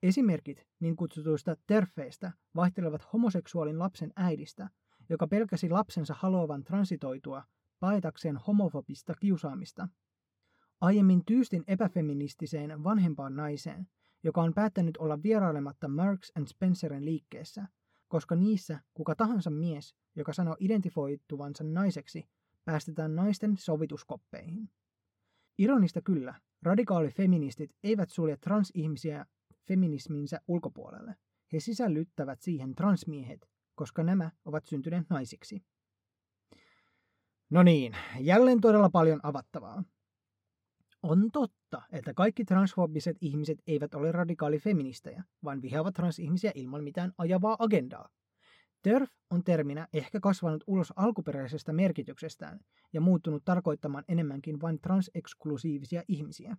[0.03, 4.71] Esimerkit niin kutsutuista terfeistä vaihtelevat homoseksuaalin lapsen äidistä,
[5.09, 7.43] joka pelkäsi lapsensa haluavan transitoitua
[7.81, 9.89] paetakseen homofobista kiusaamista,
[10.81, 13.89] aiemmin tyystin epäfeministiseen vanhempaan naiseen,
[14.23, 17.69] joka on päättänyt olla vierailematta Marks and Spencerin liikkeessä,
[18.09, 22.29] koska niissä kuka tahansa mies, joka sanoo identifoituvansa naiseksi,
[22.65, 24.71] päästetään naisten sovituskoppeihin.
[25.59, 29.27] Ironista kyllä, radikaalifeministit eivät sulje transihmisiä
[29.69, 31.17] feminisminsä ulkopuolelle.
[31.53, 35.63] He sisällyttävät siihen transmiehet, koska nämä ovat syntyneet naisiksi.
[37.51, 39.85] No niin, jälleen todella paljon avattavaa.
[41.03, 47.57] On totta, että kaikki transfobiset ihmiset eivät ole radikaalifeministejä, vaan vihaavat transihmisiä ilman mitään ajavaa
[47.59, 48.09] agendaa.
[48.83, 52.61] TERF on terminä ehkä kasvanut ulos alkuperäisestä merkityksestään
[52.93, 56.57] ja muuttunut tarkoittamaan enemmänkin vain transeksklusiivisia ihmisiä.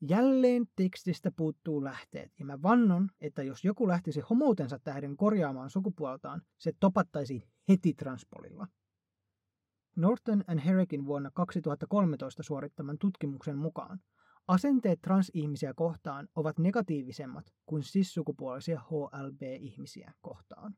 [0.00, 6.42] Jälleen tekstistä puuttuu lähteet, ja mä vannon, että jos joku lähtisi homoutensa tähden korjaamaan sukupuoltaan,
[6.58, 8.66] se topattaisi heti transpolilla.
[9.96, 14.00] Norton and Herrikin vuonna 2013 suorittaman tutkimuksen mukaan
[14.48, 20.76] asenteet transihmisiä kohtaan ovat negatiivisemmat kuin sissukupuolisia HLB-ihmisiä kohtaan.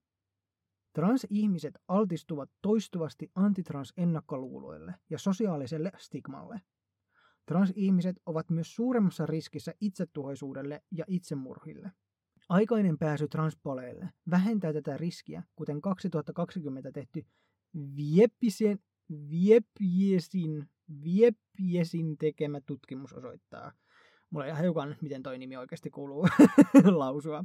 [0.94, 6.60] Transihmiset altistuvat toistuvasti antitrans-ennakkoluuloille ja sosiaaliselle stigmalle.
[7.46, 11.92] Transihmiset ovat myös suuremmassa riskissä itsetuhoisuudelle ja itsemurhille.
[12.48, 17.26] Aikainen pääsy transpoleille vähentää tätä riskiä, kuten 2020 tehty
[17.96, 18.78] Viepisen,
[19.30, 20.68] Viepiesin,
[21.04, 23.72] Viepiesin tekemä tutkimus osoittaa.
[24.30, 26.28] Mulla ei hiukan, miten toi nimi oikeasti kuuluu
[27.02, 27.44] lausua.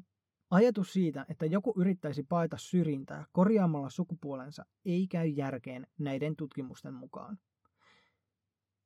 [0.49, 7.39] Ajatus siitä, että joku yrittäisi paeta syrjintää korjaamalla sukupuolensa, ei käy järkeen näiden tutkimusten mukaan.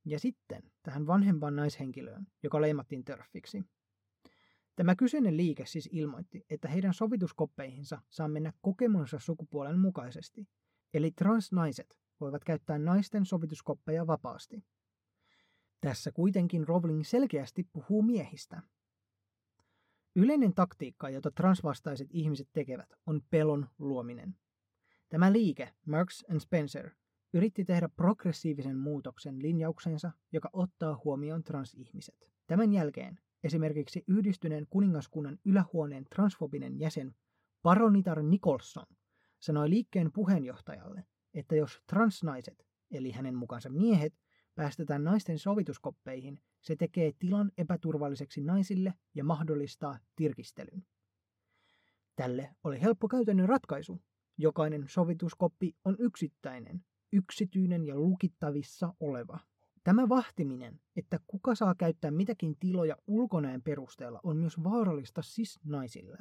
[0.05, 3.63] Ja sitten tähän vanhempaan naishenkilöön, joka leimattiin törffiksi.
[4.75, 10.47] Tämä kyseinen liike siis ilmoitti, että heidän sovituskoppeihinsa saa mennä kokemansa sukupuolen mukaisesti,
[10.93, 14.63] eli transnaiset voivat käyttää naisten sovituskoppeja vapaasti.
[15.81, 18.61] Tässä kuitenkin Rowling selkeästi puhuu miehistä,
[20.15, 24.35] Yleinen taktiikka, jota transvastaiset ihmiset tekevät, on pelon luominen.
[25.09, 26.89] Tämä liike, Marks and Spencer,
[27.33, 32.15] yritti tehdä progressiivisen muutoksen linjauksensa, joka ottaa huomioon transihmiset.
[32.47, 37.15] Tämän jälkeen esimerkiksi yhdistyneen kuningaskunnan ylähuoneen transfobinen jäsen
[37.63, 38.85] Baronitar Nicholson
[39.39, 44.13] sanoi liikkeen puheenjohtajalle, että jos transnaiset, eli hänen mukansa miehet,
[44.55, 50.85] päästetään naisten sovituskoppeihin, se tekee tilan epäturvalliseksi naisille ja mahdollistaa tirkistelyn.
[52.15, 54.01] Tälle oli helppo käytännön ratkaisu.
[54.37, 59.39] Jokainen sovituskoppi on yksittäinen, yksityinen ja lukittavissa oleva.
[59.83, 66.17] Tämä vahtiminen, että kuka saa käyttää mitäkin tiloja ulkonäön perusteella, on myös vaarallista siis naisille.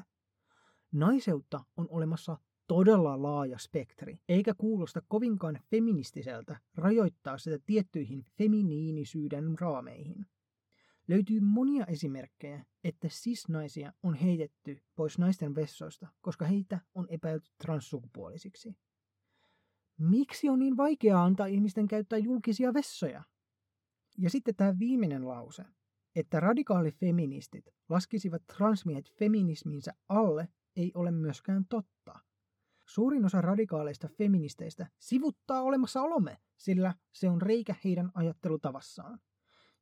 [0.93, 10.27] Naiseutta on olemassa todella laaja spektri, eikä kuulosta kovinkaan feministiseltä rajoittaa sitä tiettyihin feminiinisyyden raameihin.
[11.12, 18.77] Löytyy monia esimerkkejä, että cis-naisia on heitetty pois naisten vessoista, koska heitä on epäilty transsukupuolisiksi.
[19.98, 23.22] Miksi on niin vaikeaa antaa ihmisten käyttää julkisia vessoja?
[24.18, 25.64] Ja sitten tämä viimeinen lause,
[26.16, 32.18] että radikaalifeministit laskisivat transmiehet feminisminsä alle, ei ole myöskään totta.
[32.87, 39.18] Suurin osa radikaaleista feministeistä sivuttaa olemassaolomme, sillä se on reikä heidän ajattelutavassaan.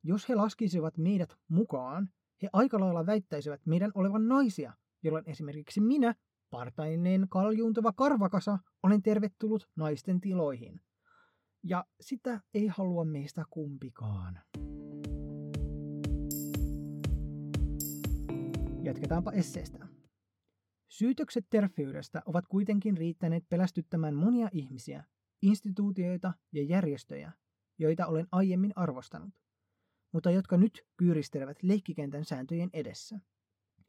[0.03, 2.09] Jos he laskisivat meidät mukaan,
[2.41, 6.15] he aika lailla väittäisivät meidän olevan naisia, jolloin esimerkiksi minä,
[6.49, 10.81] partainen kaljuuntava karvakasa, olen tervetullut naisten tiloihin.
[11.63, 14.39] Ja sitä ei halua meistä kumpikaan.
[18.83, 19.87] Jatketaanpa esseestä.
[20.87, 25.03] Syytökset terfeydestä ovat kuitenkin riittäneet pelästyttämään monia ihmisiä,
[25.41, 27.31] instituutioita ja järjestöjä,
[27.79, 29.33] joita olen aiemmin arvostanut,
[30.11, 33.19] mutta jotka nyt kyyristelevät leikkikentän sääntöjen edessä.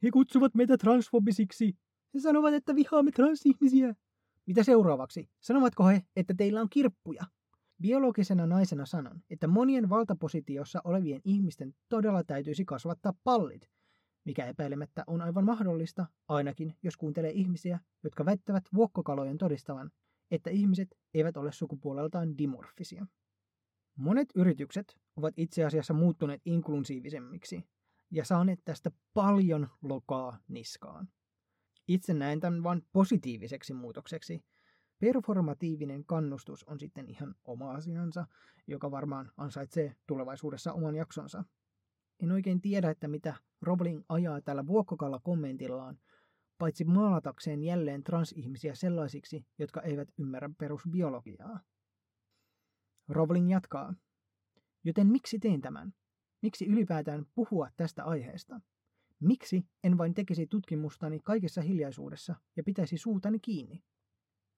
[0.03, 1.77] He kutsuvat meitä transfobisiksi.
[2.13, 3.95] He sanovat, että vihaamme transihmisiä.
[4.45, 5.29] Mitä seuraavaksi?
[5.39, 7.23] Sanovatko he, että teillä on kirppuja?
[7.81, 13.69] Biologisena naisena sanon, että monien valtapositiossa olevien ihmisten todella täytyisi kasvattaa pallit,
[14.25, 19.91] mikä epäilemättä on aivan mahdollista, ainakin jos kuuntelee ihmisiä, jotka väittävät vuokkokalojen todistavan,
[20.31, 23.05] että ihmiset eivät ole sukupuoleltaan dimorfisia.
[23.95, 27.63] Monet yritykset ovat itse asiassa muuttuneet inklusiivisemmiksi
[28.11, 31.07] ja saaneet tästä paljon lokaa niskaan.
[31.87, 34.43] Itse näen tämän vain positiiviseksi muutokseksi.
[34.99, 38.27] Performatiivinen kannustus on sitten ihan oma asiansa,
[38.67, 41.43] joka varmaan ansaitsee tulevaisuudessa oman jaksonsa.
[42.19, 45.99] En oikein tiedä, että mitä Robling ajaa tällä vuokkokalla kommentillaan,
[46.57, 51.59] paitsi maalatakseen jälleen transihmisiä sellaisiksi, jotka eivät ymmärrä perusbiologiaa.
[53.09, 53.93] Rowling jatkaa.
[54.83, 55.93] Joten miksi teen tämän?
[56.41, 58.61] Miksi ylipäätään puhua tästä aiheesta?
[59.19, 63.83] Miksi en vain tekisi tutkimustani kaikessa hiljaisuudessa ja pitäisi suutani kiinni?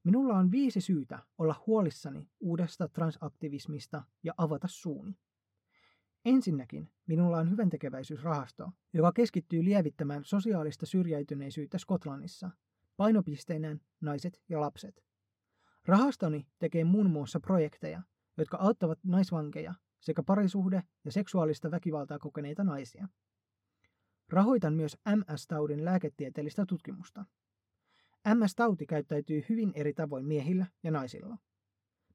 [0.03, 5.17] Minulla on viisi syytä olla huolissani uudesta transaktivismista ja avata suuni.
[6.25, 12.51] Ensinnäkin minulla on hyväntekeväisyysrahasto, joka keskittyy lievittämään sosiaalista syrjäytyneisyyttä Skotlannissa,
[12.97, 15.03] painopisteinään naiset ja lapset.
[15.86, 18.01] Rahastoni tekee muun muassa projekteja,
[18.37, 23.07] jotka auttavat naisvankeja sekä parisuhde- ja seksuaalista väkivaltaa kokeneita naisia.
[24.29, 27.25] Rahoitan myös MS-taudin lääketieteellistä tutkimusta.
[28.33, 31.37] MS-tauti käyttäytyy hyvin eri tavoin miehillä ja naisilla.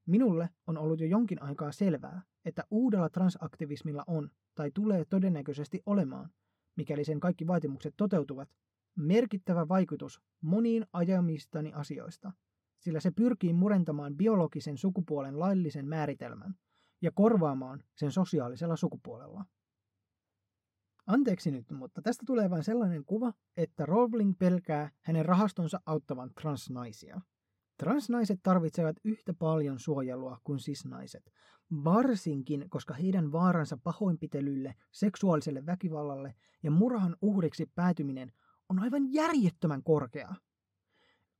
[0.06, 6.30] Minulle on ollut jo jonkin aikaa selvää, että uudella transaktivismilla on tai tulee todennäköisesti olemaan,
[6.76, 8.48] mikäli sen kaikki vaatimukset toteutuvat,
[8.96, 12.32] merkittävä vaikutus moniin ajamistani asioista,
[12.80, 16.54] sillä se pyrkii murentamaan biologisen sukupuolen laillisen määritelmän
[17.02, 19.44] ja korvaamaan sen sosiaalisella sukupuolella.
[21.06, 27.20] Anteeksi nyt, mutta tästä tulee vain sellainen kuva, että Rowling pelkää hänen rahastonsa auttavan transnaisia.
[27.76, 31.32] Transnaiset tarvitsevat yhtä paljon suojelua kuin sisnaiset,
[31.84, 38.32] varsinkin koska heidän vaaransa pahoinpitelylle, seksuaaliselle väkivallalle ja murhan uhriksi päätyminen
[38.68, 40.34] on aivan järjettömän korkea.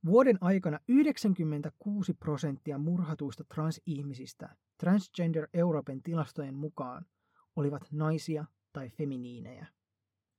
[0.07, 7.07] Vuoden aikana 96 prosenttia murhatuista transihmisistä Transgender Euroopan tilastojen mukaan
[7.57, 9.67] olivat naisia tai feminiinejä.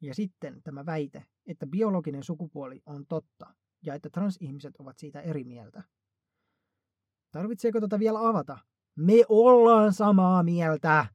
[0.01, 3.53] Ja sitten tämä väite, että biologinen sukupuoli on totta
[3.85, 5.83] ja että transihmiset ovat siitä eri mieltä.
[7.31, 8.57] Tarvitseeko tätä vielä avata?
[8.95, 11.05] Me ollaan samaa mieltä.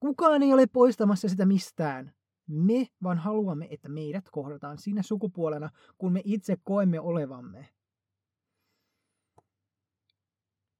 [0.00, 2.12] Kukaan ei ole poistamassa sitä mistään.
[2.46, 7.75] Me vaan haluamme, että meidät kohdataan siinä sukupuolena, kun me itse koemme olevamme.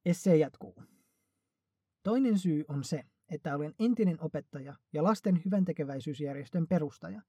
[0.07, 0.83] Esse jatkuu.
[2.03, 7.23] Toinen syy on se, että olen entinen opettaja ja lasten hyväntekeväisyysjärjestön perustaja,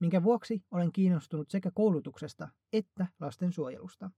[0.00, 4.10] minkä vuoksi olen kiinnostunut sekä koulutuksesta että lastensuojelusta.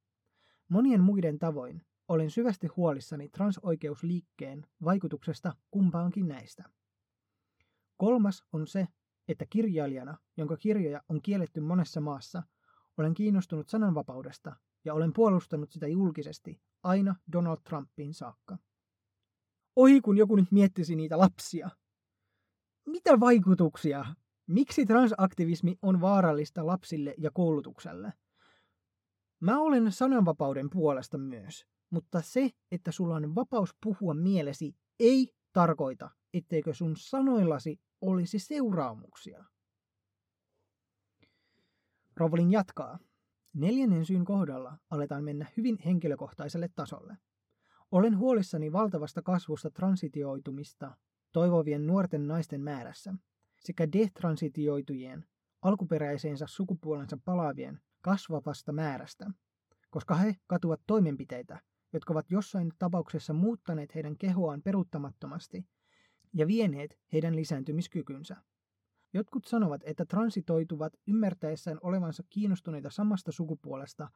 [0.69, 6.65] Monien muiden tavoin olen syvästi huolissani transoikeusliikkeen vaikutuksesta kumpaankin näistä.
[7.97, 8.89] Kolmas on se,
[9.29, 12.43] että kirjailijana, jonka kirjoja on kielletty monessa maassa,
[12.97, 18.59] olen kiinnostunut sananvapaudesta ja olen puolustanut sitä julkisesti aina Donald Trumpin saakka.
[19.77, 21.71] Ohi kun joku nyt miettisi niitä lapsia.
[22.87, 24.05] Mitä vaikutuksia?
[24.47, 28.13] Miksi transaktivismi on vaarallista lapsille ja koulutukselle?
[29.41, 36.11] Mä olen sananvapauden puolesta myös, mutta se, että sulla on vapaus puhua mielesi, ei tarkoita,
[36.35, 39.45] etteikö sun sanoillasi olisi seuraamuksia.
[42.17, 42.99] Rowling jatkaa.
[43.55, 47.17] Neljännen syyn kohdalla aletaan mennä hyvin henkilökohtaiselle tasolle.
[47.91, 50.97] Olen huolissani valtavasta kasvusta transitioitumista
[51.33, 53.15] toivovien nuorten naisten määrässä
[53.61, 55.25] sekä detransitioitujien
[55.63, 59.31] alkuperäiseensä sukupuolensa palaavien kasvavasta määrästä,
[59.91, 61.61] koska he katuvat toimenpiteitä,
[61.93, 65.67] jotka ovat jossain tapauksessa muuttaneet heidän kehoaan peruuttamattomasti
[66.35, 68.37] ja vieneet heidän lisääntymiskykynsä.
[69.15, 74.09] Jotkut sanovat, että transitoituvat ymmärtäessään olevansa kiinnostuneita samasta sukupuolesta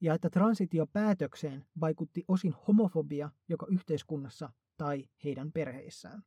[0.00, 6.22] ja että transitiopäätökseen vaikutti osin homofobia joko yhteiskunnassa tai heidän perheissään.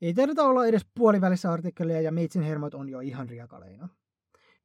[0.00, 3.88] Ei tarvita olla edes puolivälissä artikkeleja ja meitsin hermot on jo ihan riakaleina.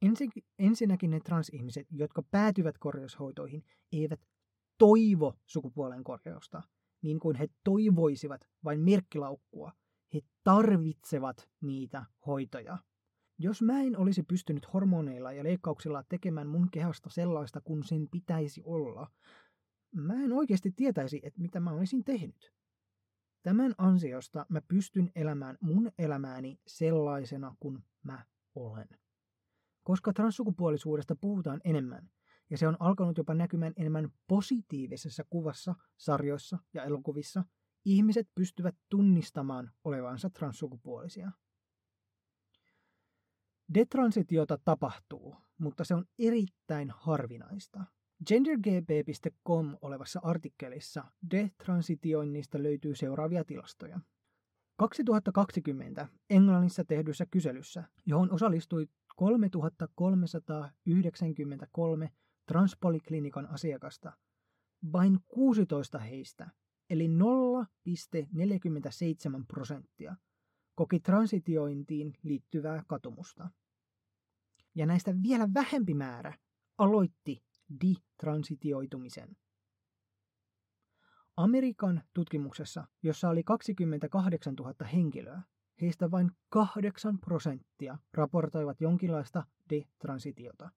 [0.02, 4.20] Ensin, ensinnäkin ne transihmiset, jotka päätyvät korjaushoitoihin, eivät
[4.78, 6.62] toivo sukupuolen korjausta,
[7.02, 9.72] niin kuin he toivoisivat vain merkkilaukkua.
[10.14, 12.78] He tarvitsevat niitä hoitoja.
[13.38, 18.62] Jos mä en olisi pystynyt hormoneilla ja leikkauksilla tekemään mun kehasta sellaista kuin sen pitäisi
[18.66, 19.12] olla,
[19.96, 22.54] mä en oikeasti tietäisi, että mitä mä olisin tehnyt.
[23.44, 28.88] Tämän ansiosta mä pystyn elämään mun elämääni sellaisena kuin mä olen.
[29.84, 32.10] Koska transsukupuolisuudesta puhutaan enemmän,
[32.50, 37.44] ja se on alkanut jopa näkymään enemmän positiivisessa kuvassa, sarjoissa ja elokuvissa,
[37.86, 41.32] ihmiset pystyvät tunnistamaan olevansa transsukupuolisia.
[43.74, 47.86] Detransitiota tapahtuu, mutta se on erittäin harvinaista.
[48.28, 54.00] GenderGB.com olevassa artikkelissa detransitioinnista löytyy seuraavia tilastoja.
[54.78, 62.12] 2020 Englannissa tehdyssä kyselyssä, johon osallistui 3393
[62.48, 64.12] transpoliklinikan asiakasta,
[64.94, 66.50] vain 16 heistä,
[66.92, 67.14] eli 0,47
[69.48, 70.16] prosenttia,
[70.76, 73.50] koki transitiointiin liittyvää katumusta.
[74.76, 76.34] Ja näistä vielä vähempi määrä
[76.78, 77.44] aloitti
[77.86, 79.38] detransitioitumisen.
[81.38, 85.42] Amerikan tutkimuksessa, jossa oli 28 000 henkilöä,
[85.82, 90.70] heistä vain 8 prosenttia raportoivat jonkinlaista detransitiota.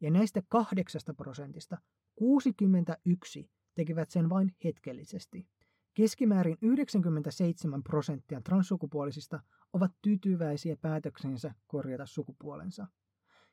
[0.00, 1.78] Ja näistä 8 prosentista
[2.14, 5.46] 61 tekevät sen vain hetkellisesti.
[5.94, 9.40] Keskimäärin 97 prosenttia transsukupuolisista
[9.72, 12.86] ovat tyytyväisiä päätöksensä korjata sukupuolensa.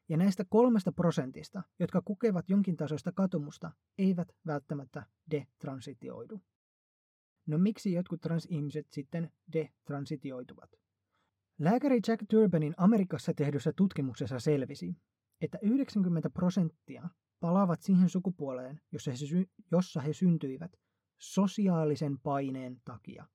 [0.10, 6.42] Ja näistä kolmesta prosentista, jotka kokevat jonkin tasoista katumusta, eivät välttämättä detransitioidu.
[7.48, 10.70] No miksi jotkut transihmiset sitten detransitioituvat?
[11.60, 14.96] Lääkäri Jack Turbanin Amerikassa tehdyssä tutkimuksessa selvisi,
[15.42, 17.10] että 90 prosenttia
[17.46, 20.72] palaavat siihen sukupuoleen, jossa he, sy- jossa he syntyivät,
[21.18, 23.26] sosiaalisen paineen takia.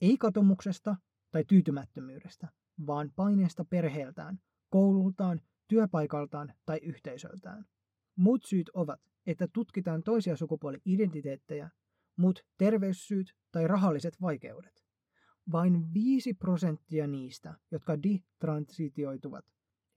[0.00, 0.96] Ei katumuksesta
[1.30, 2.48] tai tyytymättömyydestä,
[2.86, 4.38] vaan paineesta perheeltään,
[4.70, 7.64] koulultaan työpaikaltaan tai yhteisöltään.
[8.16, 11.70] Muut syyt ovat, että tutkitaan toisia sukupuoli-identiteettejä,
[12.16, 14.84] muut terveyssyyt tai rahalliset vaikeudet.
[15.52, 19.44] Vain 5 prosenttia niistä, jotka detransitioituvat,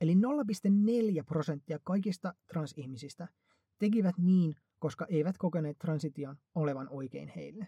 [0.04, 3.28] eli 0,4 prosenttia kaikista transihmisistä,
[3.80, 7.68] tekivät niin, koska eivät kokeneet transition olevan oikein heille.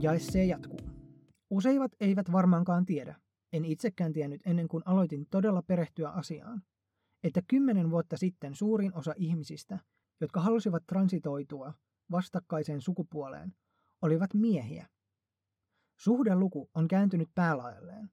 [0.00, 0.80] Ja se jatkuu.
[1.50, 3.20] Useimmat eivät varmaankaan tiedä,
[3.52, 6.62] en itsekään tiennyt ennen kuin aloitin todella perehtyä asiaan,
[7.24, 9.78] että kymmenen vuotta sitten suurin osa ihmisistä,
[10.20, 11.74] jotka halusivat transitoitua
[12.10, 13.54] vastakkaiseen sukupuoleen,
[14.02, 14.86] olivat miehiä.
[15.96, 18.10] Suhdeluku on kääntynyt päälaelleen.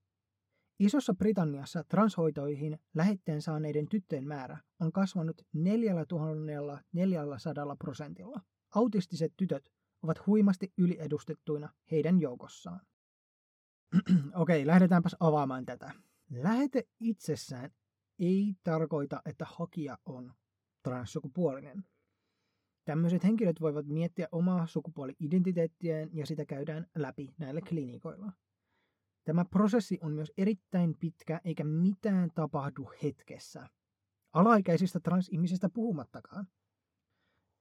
[0.80, 8.42] Isossa Britanniassa transhoitoihin lähetteen saaneiden tyttöjen määrä on kasvanut 4400 prosentilla.
[8.76, 9.72] Autistiset tytöt
[10.04, 12.82] ovat huimasti yliedustettuina heidän joukossaan.
[14.34, 15.92] Okei, lähdetäänpäs avaamaan tätä.
[16.30, 17.72] Lähete itsessään
[18.20, 20.34] ei tarkoita, että hakija on
[20.84, 21.84] transsukupuolinen.
[22.86, 28.32] Tämmöiset henkilöt voivat miettiä omaa sukupuoli-identiteettiään ja sitä käydään läpi näillä klinikoilla.
[29.24, 33.70] Tämä prosessi on myös erittäin pitkä eikä mitään tapahdu hetkessä.
[34.34, 36.48] alaikäisistä transihmisistä puhumattakaan.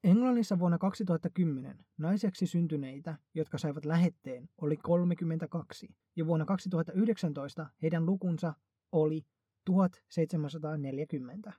[0.04, 8.54] Englannissa vuonna 2010 naiseksi syntyneitä, jotka saivat lähetteen, oli 32, ja vuonna 2019 heidän lukunsa
[8.92, 9.26] oli
[9.64, 11.52] 1740.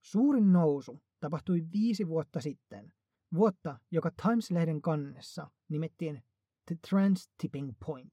[0.00, 2.92] Suurin nousu tapahtui viisi vuotta sitten,
[3.34, 6.22] vuotta, joka Times-lehden kannessa nimettiin
[6.66, 8.12] The Trans Tipping Point.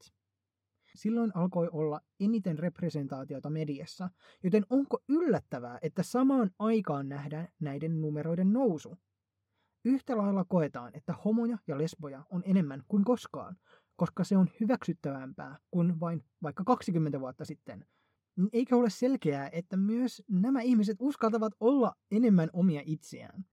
[0.95, 4.09] Silloin alkoi olla eniten representaatiota mediassa,
[4.43, 8.97] joten onko yllättävää, että samaan aikaan nähdään näiden numeroiden nousu?
[9.85, 13.57] Yhtä lailla koetaan, että homoja ja lesboja on enemmän kuin koskaan,
[13.95, 17.85] koska se on hyväksyttävämpää kuin vain vaikka 20 vuotta sitten.
[18.37, 23.45] Niin eikö ole selkeää, että myös nämä ihmiset uskaltavat olla enemmän omia itseään?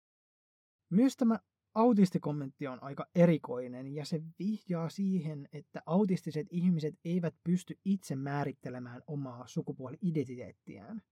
[0.91, 1.39] Myös tämä
[1.75, 9.03] autistikommentti on aika erikoinen ja se vihjaa siihen, että autistiset ihmiset eivät pysty itse määrittelemään
[9.07, 11.03] omaa sukupuoli-identiteettiään.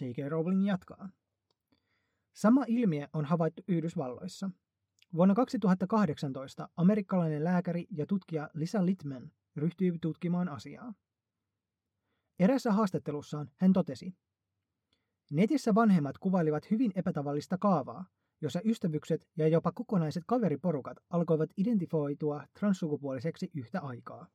[0.00, 0.28] J.K.
[0.28, 1.08] Rowling jatkaa.
[2.32, 4.50] Sama ilmiö on havaittu Yhdysvalloissa.
[5.14, 10.94] Vuonna 2018 amerikkalainen lääkäri ja tutkija Lisa Littman ryhtyi tutkimaan asiaa.
[12.42, 14.14] Erässä haastattelussaan hän totesi,
[15.30, 18.04] Netissä vanhemmat kuvailivat hyvin epätavallista kaavaa,
[18.40, 24.26] jossa ystävykset ja jopa kokonaiset kaveriporukat alkoivat identifioitua transsukupuoliseksi yhtä aikaa.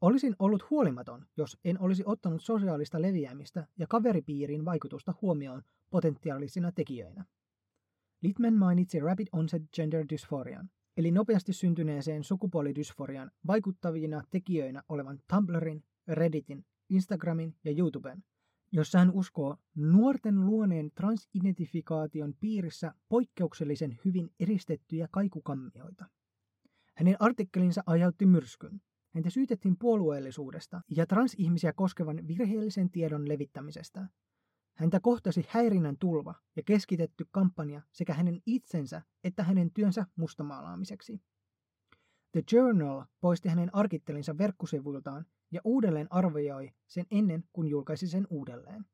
[0.00, 7.24] Olisin ollut huolimaton, jos en olisi ottanut sosiaalista leviämistä ja kaveripiirin vaikutusta huomioon potentiaalisina tekijöinä.
[8.22, 16.64] Litman mainitsi Rapid Onset Gender Dysphorian, eli nopeasti syntyneeseen sukupuolidysforian vaikuttavina tekijöinä olevan Tumblrin, Redditin,
[16.88, 18.24] Instagramin ja YouTuben,
[18.72, 26.04] jossa hän uskoo nuorten luoneen transidentifikaation piirissä poikkeuksellisen hyvin eristettyjä kaikukammioita.
[26.94, 28.80] Hänen artikkelinsa aiheutti myrskyn,
[29.16, 34.08] Häntä syytettiin puolueellisuudesta ja transihmisiä koskevan virheellisen tiedon levittämisestä.
[34.74, 41.20] Häntä kohtasi häirinnän tulva ja keskitetty kampanja sekä hänen itsensä että hänen työnsä mustamaalaamiseksi.
[42.32, 48.84] The Journal poisti hänen arkittelinsa verkkosivuiltaan ja uudelleen arvioi sen ennen kuin julkaisi sen uudelleen.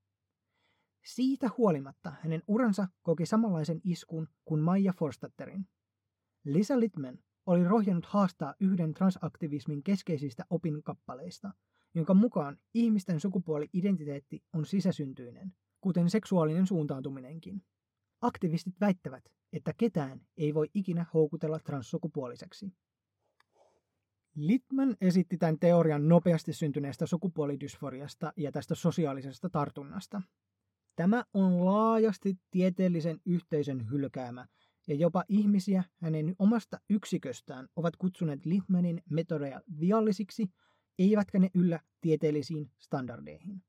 [1.04, 5.68] Siitä huolimatta hänen uransa koki samanlaisen iskun kuin Maija Forstatterin.
[6.44, 11.52] Lisa Littman oli rohjennut haastaa yhden transaktivismin keskeisistä opinkappaleista,
[11.94, 17.62] jonka mukaan ihmisten sukupuoli-identiteetti on sisäsyntyinen, kuten seksuaalinen suuntautuminenkin.
[18.20, 22.72] Aktivistit väittävät, että ketään ei voi ikinä houkutella transsukupuoliseksi.
[24.34, 30.22] Littman esitti tämän teorian nopeasti syntyneestä sukupuolidysforiasta ja tästä sosiaalisesta tartunnasta.
[30.96, 34.46] Tämä on laajasti tieteellisen yhteisön hylkäämä
[34.88, 40.50] ja jopa ihmisiä hänen omasta yksiköstään ovat kutsuneet Littmanin metodeja viallisiksi,
[40.98, 43.62] eivätkä ne yllä tieteellisiin standardeihin.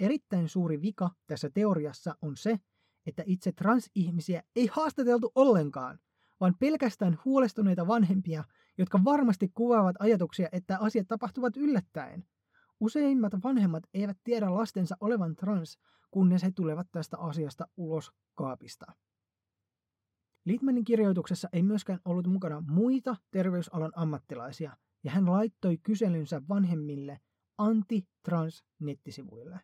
[0.00, 2.60] Erittäin suuri vika tässä teoriassa on se,
[3.06, 5.98] että itse transihmisiä ei haastateltu ollenkaan,
[6.40, 8.44] vaan pelkästään huolestuneita vanhempia,
[8.82, 12.24] jotka varmasti kuvaavat ajatuksia, että asiat tapahtuvat yllättäen.
[12.80, 15.78] Useimmat vanhemmat eivät tiedä lastensa olevan trans,
[16.10, 18.92] kunnes he tulevat tästä asiasta ulos kaapista.
[20.44, 27.20] Littmanin kirjoituksessa ei myöskään ollut mukana muita terveysalan ammattilaisia, ja hän laittoi kyselynsä vanhemmille
[27.58, 29.60] anti-trans-nettisivuille.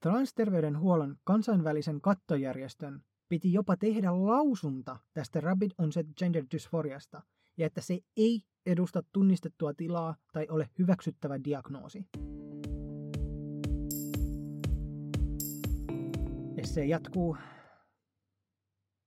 [0.00, 7.22] Transterveydenhuollon kansainvälisen kattojärjestön piti jopa tehdä lausunta tästä Rapid Onset Gender Dysphoriasta,
[7.56, 12.06] ja että se ei edusta tunnistettua tilaa tai ole hyväksyttävä diagnoosi.
[16.66, 17.36] se jatkuu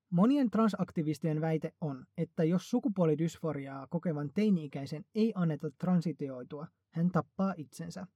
[0.09, 8.07] Monien transaktivistien väite on, että jos sukupuolidysforiaa kokevan teini-ikäisen ei anneta transitioitua, hän tappaa itsensä.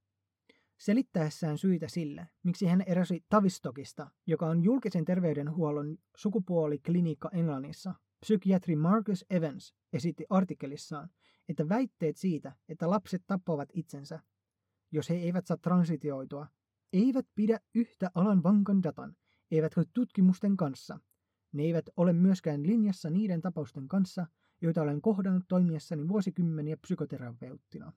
[0.78, 7.94] Selittäessään syitä sille, miksi hän erosi Tavistokista, joka on julkisen terveydenhuollon sukupuoliklinikka Englannissa,
[8.24, 11.10] psykiatri Marcus Evans esitti artikkelissaan,
[11.48, 14.20] että väitteet siitä, että lapset tappavat itsensä,
[14.92, 16.46] jos he eivät saa transitioitua,
[16.92, 19.16] eivät pidä yhtä alan vankan datan,
[19.50, 20.98] eivätkä tutkimusten kanssa,
[21.52, 24.26] ne eivät ole myöskään linjassa niiden tapausten kanssa,
[24.60, 27.92] joita olen kohdannut toimiessani vuosikymmeniä psykoterapeuttina.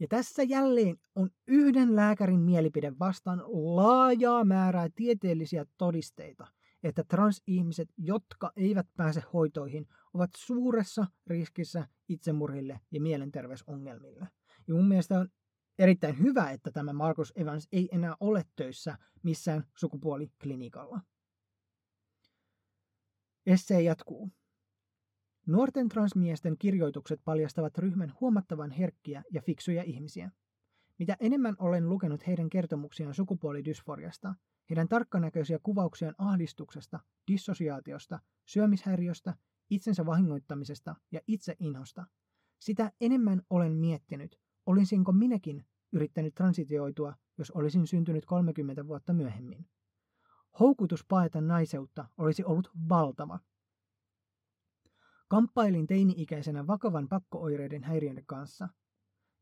[0.00, 3.42] Ja tässä jälleen on yhden lääkärin mielipide vastaan
[3.76, 6.46] laajaa määrää tieteellisiä todisteita,
[6.82, 14.28] että transihmiset, jotka eivät pääse hoitoihin, ovat suuressa riskissä itsemurhille ja mielenterveysongelmille.
[14.68, 15.28] Ja mun mielestä on
[15.78, 21.00] erittäin hyvä, että tämä Markus Evans ei enää ole töissä missään sukupuoliklinikalla.
[23.46, 24.30] Essee jatkuu.
[25.46, 30.30] Nuorten transmiesten kirjoitukset paljastavat ryhmän huomattavan herkkiä ja fiksuja ihmisiä.
[30.98, 34.34] Mitä enemmän olen lukenut heidän kertomuksiaan sukupuolidysforiasta,
[34.70, 39.34] heidän tarkkanäköisiä kuvauksiaan ahdistuksesta, dissosiaatiosta, syömishäiriöstä,
[39.70, 42.06] itsensä vahingoittamisesta ja itseinhosta,
[42.60, 49.66] sitä enemmän olen miettinyt, olisinko minäkin yrittänyt transitioitua, jos olisin syntynyt 30 vuotta myöhemmin.
[50.60, 53.38] Houkutus paeta naiseutta olisi ollut valtava.
[55.28, 58.68] Kamppailin teini-ikäisenä vakavan pakkooireiden häiriöiden kanssa.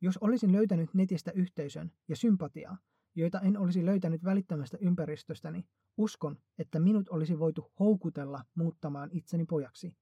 [0.00, 2.78] Jos olisin löytänyt netistä yhteisön ja sympatiaa,
[3.18, 5.64] joita en olisi löytänyt välittömästä ympäristöstäni,
[5.96, 9.96] uskon, että minut olisi voitu houkutella muuttamaan itseni pojaksi,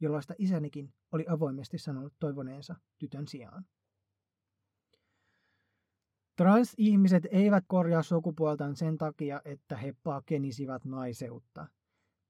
[0.00, 3.64] jollaista isänikin oli avoimesti sanonut toivoneensa tytön sijaan.
[6.36, 11.66] Transihmiset eivät korjaa sukupuoltaan sen takia, että he pakenisivat naiseutta.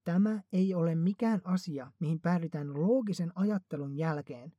[0.05, 4.53] Tämä ei ole mikään asia, mihin päädytään loogisen ajattelun jälkeen.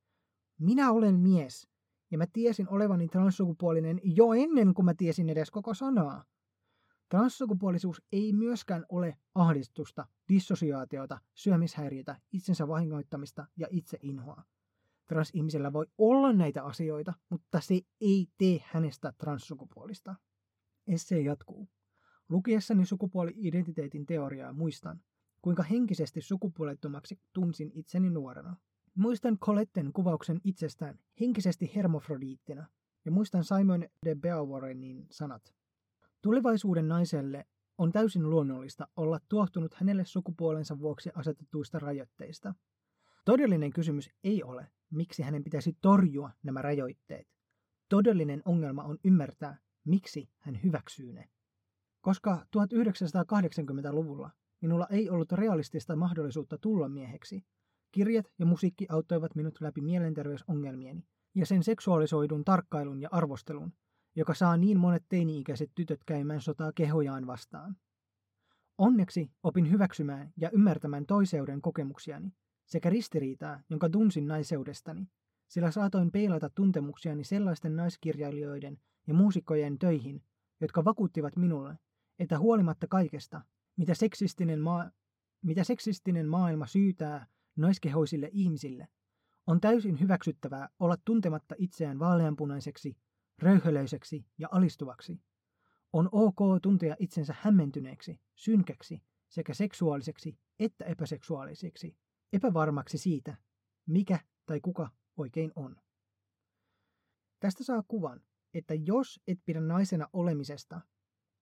[0.59, 1.67] Minä olen mies,
[2.12, 6.24] ja mä tiesin olevani transsukupuolinen jo ennen kuin mä tiesin edes koko sanaa.
[7.09, 14.43] Transsukupuolisuus ei myöskään ole ahdistusta, dissosiaatiota, syömishäiriötä, itsensä vahingoittamista ja itseinhoa.
[15.07, 20.16] Transihmisellä voi olla näitä asioita, mutta se ei tee hänestä transsukupuolista.
[20.88, 21.70] Esse jatkuu.
[22.30, 25.01] Lukiessani sukupuoli-identiteetin teoriaa muistan,
[25.41, 28.55] kuinka henkisesti sukupuolettomaksi tunsin itseni nuorena.
[28.96, 32.68] Muistan Coletten kuvauksen itsestään henkisesti hermofrodiittina
[33.06, 35.54] ja muistan Simon de Beauvoirin sanat.
[36.22, 37.46] Tulevaisuuden naiselle
[37.78, 42.54] on täysin luonnollista olla tuohtunut hänelle sukupuolensa vuoksi asetetuista rajoitteista.
[43.26, 47.28] Todellinen kysymys ei ole, miksi hänen pitäisi torjua nämä rajoitteet.
[47.89, 51.30] Todellinen ongelma on ymmärtää, miksi hän hyväksyy ne.
[52.02, 54.30] Koska 1980-luvulla
[54.62, 57.46] minulla ei ollut realistista mahdollisuutta tulla mieheksi,
[57.92, 63.74] kirjat ja musiikki auttoivat minut läpi mielenterveysongelmieni ja sen seksuaalisoidun tarkkailun ja arvostelun,
[64.16, 67.76] joka saa niin monet teini-ikäiset tytöt käymään sotaa kehojaan vastaan.
[68.78, 72.34] Onneksi opin hyväksymään ja ymmärtämään toiseuden kokemuksiani
[72.66, 75.08] sekä ristiriitaa, jonka tunsin naiseudestani,
[75.48, 78.78] sillä saatoin peilata tuntemuksiani sellaisten naiskirjailijoiden
[79.08, 80.24] ja muusikkojen töihin,
[80.62, 81.78] jotka vakuuttivat minulle,
[82.20, 83.42] että huolimatta kaikesta,
[83.78, 84.92] mitä seksistinen, maa,
[85.42, 88.88] mitä seksistinen maailma syytää naiskehoisille ihmisille,
[89.47, 92.97] on täysin hyväksyttävää olla tuntematta itseään vaaleanpunaiseksi,
[93.39, 95.22] röyhölöiseksi ja alistuvaksi.
[95.93, 101.97] On ok tuntea itsensä hämmentyneeksi, synkäksi sekä seksuaaliseksi että epäseksuaaliseksi,
[102.34, 103.38] epävarmaksi siitä,
[103.86, 105.76] mikä tai kuka oikein on.
[107.39, 108.22] Tästä saa kuvan,
[108.54, 110.82] että jos et pidä naisena olemisesta,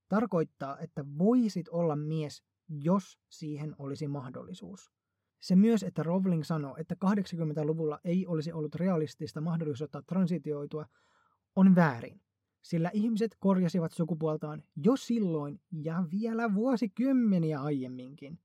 [0.10, 4.91] tarkoittaa, että voisit olla mies, jos siihen olisi mahdollisuus.
[5.39, 10.85] Se myös, että Rowling sanoo, että 80-luvulla ei olisi ollut realistista mahdollisuutta transitioitua,
[11.55, 12.21] on väärin,
[12.61, 18.39] sillä ihmiset korjasivat sukupuoltaan jo silloin ja vielä vuosikymmeniä aiemminkin.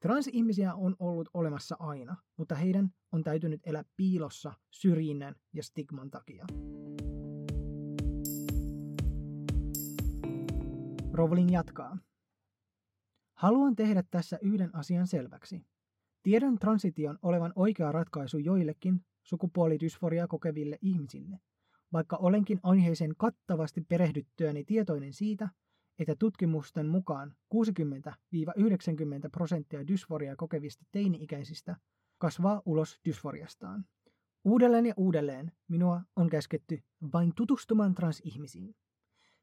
[0.00, 6.46] Transihmisiä on ollut olemassa aina, mutta heidän on täytynyt elää piilossa syrjinnän ja stigman takia.
[11.12, 11.98] Rowling jatkaa.
[13.34, 15.66] Haluan tehdä tässä yhden asian selväksi.
[16.26, 21.38] Tiedän transition olevan oikea ratkaisu joillekin sukupuolidysforia kokeville ihmisille,
[21.92, 25.48] vaikka olenkin aiheeseen kattavasti perehdyttyäni tietoinen siitä,
[25.98, 27.58] että tutkimusten mukaan 60-90
[29.32, 31.76] prosenttia dysforia kokevista teini-ikäisistä
[32.18, 33.84] kasvaa ulos dysforiastaan.
[34.44, 38.74] Uudelleen ja uudelleen minua on käsketty vain tutustumaan transihmisiin.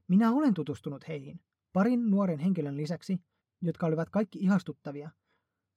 [0.08, 1.40] Minä olen tutustunut heihin,
[1.74, 3.18] parin nuoren henkilön lisäksi,
[3.62, 5.12] jotka olivat kaikki ihastuttavia.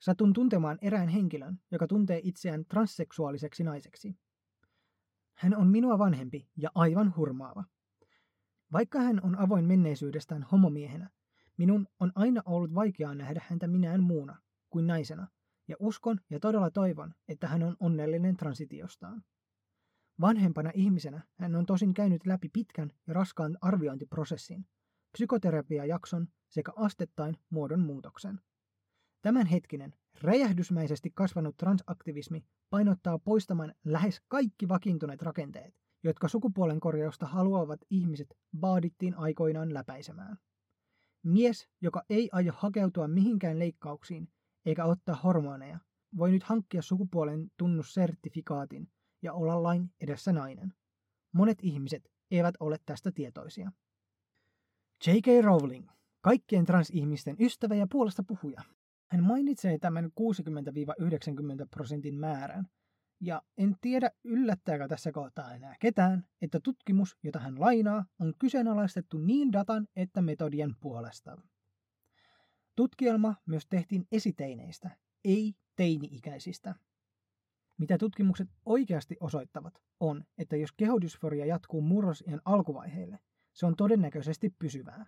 [0.07, 4.17] Satun tuntemaan erään henkilön, joka tuntee itseään transseksuaaliseksi naiseksi.
[5.35, 7.65] Hän on minua vanhempi ja aivan hurmaava.
[8.73, 11.11] Vaikka hän on avoin menneisyydestään homomiehenä,
[11.57, 14.37] minun on aina ollut vaikeaa nähdä häntä minään muuna
[14.71, 15.29] kuin naisena,
[15.69, 19.25] ja uskon ja todella toivon, että hän on onnellinen transitiostaan.
[20.21, 24.67] Vanhempana ihmisenä hän on tosin käynyt läpi pitkän ja raskaan arviointiprosessin,
[25.13, 28.41] psykoterapiajakson sekä astettain muodon muutoksen.
[29.27, 38.37] Tämänhetkinen, räjähdysmäisesti kasvanut transaktivismi painottaa poistamaan lähes kaikki vakiintuneet rakenteet, jotka sukupuolen korjausta haluavat ihmiset
[38.61, 40.39] vaadittiin aikoinaan läpäisemään.
[41.23, 44.29] Mies, joka ei aio hakeutua mihinkään leikkauksiin
[44.67, 45.79] eikä ottaa hormoneja,
[46.17, 48.89] voi nyt hankkia sukupuolen tunnussertifikaatin
[49.23, 50.75] ja olla lain edessä nainen.
[51.33, 53.73] Monet ihmiset eivät ole tästä tietoisia.
[55.07, 55.45] J.K.
[55.45, 55.89] Rowling,
[56.21, 58.63] kaikkien transihmisten ystävä ja puolesta puhuja.
[59.07, 62.69] Hän mainitsee tämän 60-90 prosentin määrän,
[63.21, 69.19] Ja en tiedä yllättääkö tässä kohtaa enää ketään, että tutkimus, jota hän lainaa, on kyseenalaistettu
[69.19, 71.39] niin datan että metodien puolesta.
[72.77, 74.91] Tutkielma myös tehtiin esiteineistä,
[75.25, 76.75] ei teini-ikäisistä.
[77.79, 83.19] Mitä tutkimukset oikeasti osoittavat, on, että jos kehodysforia jatkuu murrosiän alkuvaiheille,
[83.53, 85.07] se on todennäköisesti pysyvää.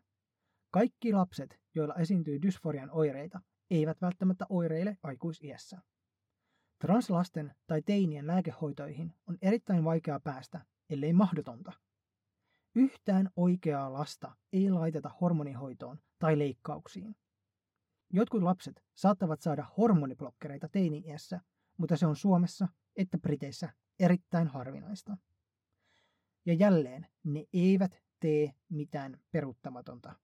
[0.70, 3.40] Kaikki lapset, joilla esiintyy dysforian oireita,
[3.70, 5.78] eivät välttämättä oireile aikuisiässä.
[6.78, 10.60] Translasten tai teinien lääkehoitoihin on erittäin vaikea päästä,
[10.90, 11.72] ellei mahdotonta.
[12.74, 17.16] Yhtään oikeaa lasta ei laiteta hormonihoitoon tai leikkauksiin.
[18.12, 21.40] Jotkut lapset saattavat saada hormoniblokkereita teini-iässä,
[21.76, 25.16] mutta se on Suomessa että Briteissä erittäin harvinaista.
[26.46, 30.14] Ja jälleen, ne eivät tee mitään peruuttamatonta.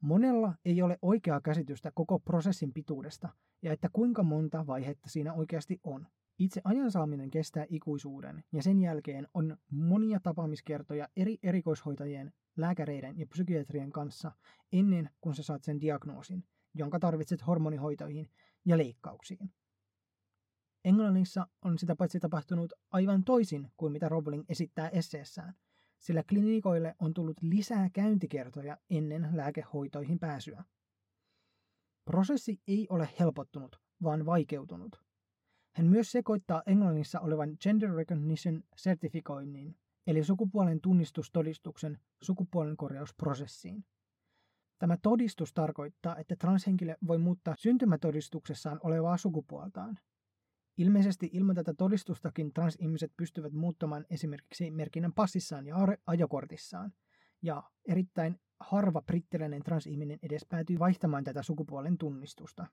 [0.00, 3.28] Monella ei ole oikeaa käsitystä koko prosessin pituudesta
[3.62, 6.06] ja että kuinka monta vaihetta siinä oikeasti on.
[6.38, 13.26] Itse ajan saaminen kestää ikuisuuden ja sen jälkeen on monia tapaamiskertoja eri erikoishoitajien, lääkäreiden ja
[13.26, 14.32] psykiatrien kanssa
[14.72, 16.44] ennen kuin sä saat sen diagnoosin,
[16.74, 18.30] jonka tarvitset hormonihoitoihin
[18.64, 19.52] ja leikkauksiin.
[20.84, 25.54] Englannissa on sitä paitsi tapahtunut aivan toisin kuin mitä Rowling esittää esseessään,
[26.00, 30.64] sillä klinikoille on tullut lisää käyntikertoja ennen lääkehoitoihin pääsyä.
[32.04, 35.02] Prosessi ei ole helpottunut, vaan vaikeutunut.
[35.76, 39.76] Hän myös sekoittaa Englannissa olevan Gender Recognition Certificoinnin,
[40.06, 43.84] eli sukupuolen tunnistustodistuksen sukupuolen korjausprosessiin.
[44.78, 49.98] Tämä todistus tarkoittaa, että transhenkilö voi muuttaa syntymätodistuksessaan olevaa sukupuoltaan.
[50.80, 55.76] Ilmeisesti ilman tätä todistustakin transihmiset pystyvät muuttamaan esimerkiksi merkinnän passissaan ja
[56.06, 56.92] ajokortissaan.
[57.42, 62.66] Ja erittäin harva brittiläinen transihminen edes päätyy vaihtamaan tätä sukupuolen tunnistusta.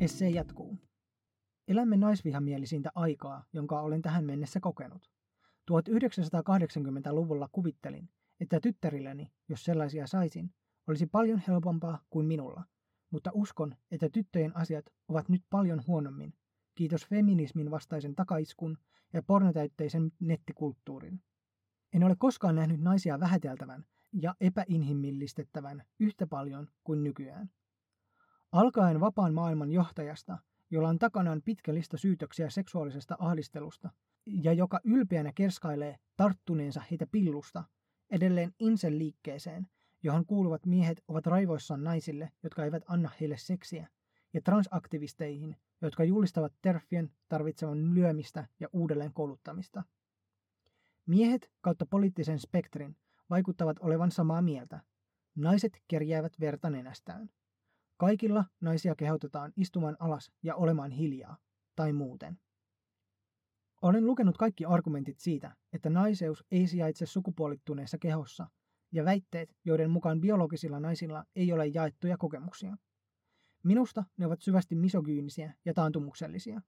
[0.00, 0.78] Esse jatkuu.
[1.68, 5.10] Elämme naisvihamielisintä aikaa, jonka olen tähän mennessä kokenut.
[5.70, 8.08] 1980-luvulla kuvittelin,
[8.40, 10.50] että tyttärilläni, jos sellaisia saisin,
[10.86, 12.64] olisi paljon helpompaa kuin minulla,
[13.10, 16.34] mutta uskon, että tyttöjen asiat ovat nyt paljon huonommin,
[16.74, 18.78] kiitos feminismin vastaisen takaiskun
[19.12, 21.22] ja pornotäytteisen nettikulttuurin.
[21.92, 27.50] En ole koskaan nähnyt naisia vähäteltävän ja epäinhimillistettävän yhtä paljon kuin nykyään.
[28.52, 30.38] Alkaen vapaan maailman johtajasta,
[30.70, 33.90] jolla on takanaan pitkä lista syytöksiä seksuaalisesta ahdistelusta
[34.26, 37.64] ja joka ylpeänä kerskailee tarttuneensa heitä pillusta,
[38.10, 39.66] edelleen Insel-liikkeeseen,
[40.06, 43.88] johon kuuluvat miehet ovat raivoissaan naisille, jotka eivät anna heille seksiä,
[44.34, 49.82] ja transaktivisteihin, jotka julistavat terfien tarvitsevan lyömistä ja uudelleen kouluttamista.
[51.06, 52.96] Miehet kautta poliittisen spektrin
[53.30, 54.80] vaikuttavat olevan samaa mieltä.
[55.34, 57.30] Naiset kerjäävät verta nenästään.
[57.96, 61.36] Kaikilla naisia kehotetaan istumaan alas ja olemaan hiljaa,
[61.76, 62.38] tai muuten.
[63.82, 68.46] Olen lukenut kaikki argumentit siitä, että naiseus ei sijaitse sukupuolittuneessa kehossa,
[68.96, 72.76] ja väitteet, joiden mukaan biologisilla naisilla ei ole jaettuja kokemuksia.
[73.64, 76.62] Minusta ne ovat syvästi misogyynisiä ja taantumuksellisia.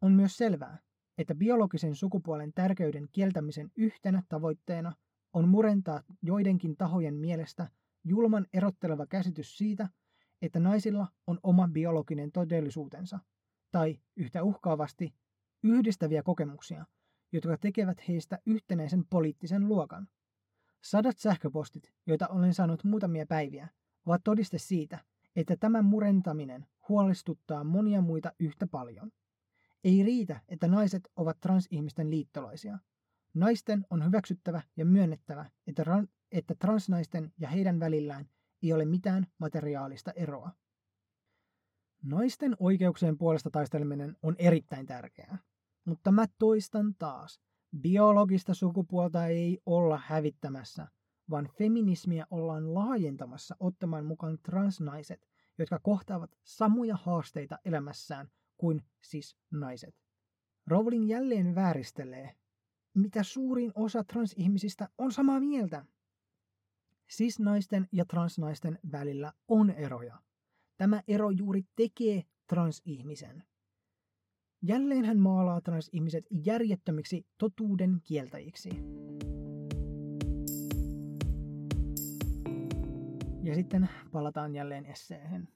[0.00, 0.78] On myös selvää,
[1.18, 4.92] että biologisen sukupuolen tärkeyden kieltämisen yhtenä tavoitteena
[5.32, 7.70] on murentaa joidenkin tahojen mielestä
[8.04, 9.88] julman erotteleva käsitys siitä,
[10.42, 13.18] että naisilla on oma biologinen todellisuutensa,
[13.70, 15.14] tai yhtä uhkaavasti
[15.62, 16.86] yhdistäviä kokemuksia,
[17.32, 20.08] jotka tekevät heistä yhtenäisen poliittisen luokan.
[20.84, 23.68] Sadat sähköpostit, joita olen saanut muutamia päiviä,
[24.06, 24.98] ovat todiste siitä,
[25.36, 29.12] että tämä murentaminen huolestuttaa monia muita yhtä paljon.
[29.84, 32.78] Ei riitä, että naiset ovat transihmisten liittolaisia.
[33.34, 38.28] Naisten on hyväksyttävä ja myönnettävä, että, ran, että transnaisten ja heidän välillään
[38.62, 40.50] ei ole mitään materiaalista eroa.
[42.02, 45.38] Naisten oikeuksien puolesta taisteleminen on erittäin tärkeää.
[45.84, 47.40] Mutta mä toistan taas,
[47.76, 50.88] biologista sukupuolta ei olla hävittämässä,
[51.30, 59.94] vaan feminismiä ollaan laajentamassa ottamaan mukaan transnaiset, jotka kohtaavat samoja haasteita elämässään kuin siis naiset.
[60.66, 62.34] Rowling jälleen vääristelee,
[62.94, 65.84] mitä suurin osa transihmisistä on samaa mieltä.
[67.10, 70.22] Siis naisten ja transnaisten välillä on eroja.
[70.76, 73.47] Tämä ero juuri tekee transihmisen.
[74.62, 78.70] Jälleen hän maalaa transihmiset järjettömiksi totuuden kieltäjiksi.
[83.42, 85.48] Ja sitten palataan jälleen esseehen.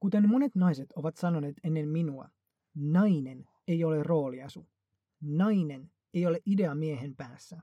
[0.00, 2.28] Kuten monet naiset ovat sanoneet ennen minua,
[2.74, 4.66] nainen ei ole rooliasu.
[5.20, 7.60] Nainen ei ole idea miehen päässä.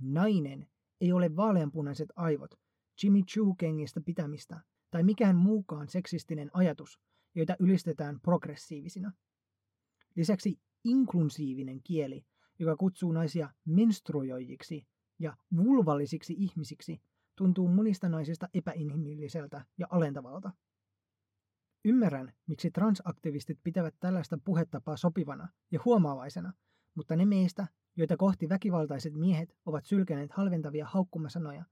[0.00, 0.66] Nainen
[1.00, 2.54] ei ole vaaleanpunaiset aivot,
[3.02, 7.00] Jimmy Choo-kengistä pitämistä tai mikään muukaan seksistinen ajatus,
[7.34, 9.12] joita ylistetään progressiivisina.
[10.16, 12.26] Lisäksi inklusiivinen kieli,
[12.58, 14.86] joka kutsuu naisia menstruoijiksi
[15.18, 17.02] ja vulvallisiksi ihmisiksi,
[17.36, 20.52] tuntuu monista naisista epäinhimilliseltä ja alentavalta.
[21.84, 26.52] Ymmärrän, miksi transaktivistit pitävät tällaista puhetapaa sopivana ja huomaavaisena,
[26.94, 31.64] mutta ne meistä, joita kohti väkivaltaiset miehet ovat sylkeneet halventavia haukkumasanoja,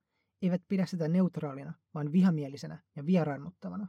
[0.43, 3.89] eivät pidä sitä neutraalina, vaan vihamielisenä ja vieraannuttavana.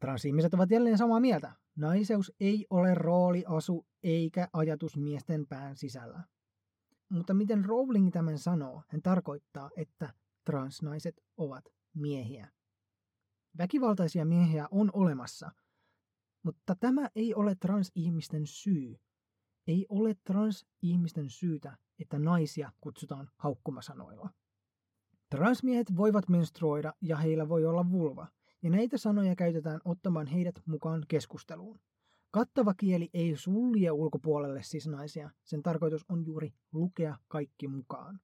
[0.00, 1.52] Transihmiset ovat jälleen samaa mieltä.
[1.76, 6.22] Naiseus ei ole rooli, asu eikä ajatus miesten pään sisällä.
[7.08, 10.14] Mutta miten Rowling tämän sanoo, hän tarkoittaa, että
[10.44, 11.64] transnaiset ovat
[11.94, 12.48] miehiä.
[13.58, 15.50] Väkivaltaisia miehiä on olemassa,
[16.42, 18.96] mutta tämä ei ole transihmisten syy.
[19.66, 24.30] Ei ole transihmisten syytä, että naisia kutsutaan haukkumasanoilla.
[25.30, 28.26] Transmiehet voivat menstruoida ja heillä voi olla vulva,
[28.62, 31.80] ja näitä sanoja käytetään ottamaan heidät mukaan keskusteluun.
[32.30, 38.20] Kattava kieli ei sulje ulkopuolelle siis naisia, sen tarkoitus on juuri lukea kaikki mukaan.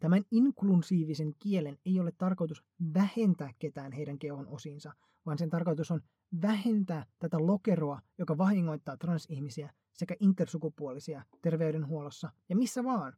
[0.00, 2.64] Tämän inklusiivisen kielen ei ole tarkoitus
[2.94, 4.92] vähentää ketään heidän kehon osinsa,
[5.26, 6.00] vaan sen tarkoitus on
[6.42, 13.12] vähentää tätä lokeroa, joka vahingoittaa transihmisiä sekä intersukupuolisia terveydenhuollossa ja missä vaan.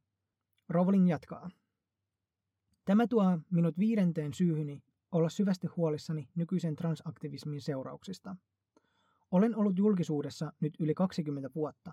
[0.68, 1.50] Rowling jatkaa.
[2.84, 4.82] Tämä tuo minut viidenteen syyhyni
[5.12, 8.36] olla syvästi huolissani nykyisen transaktivismin seurauksista.
[9.30, 11.92] Olen ollut julkisuudessa nyt yli 20 vuotta,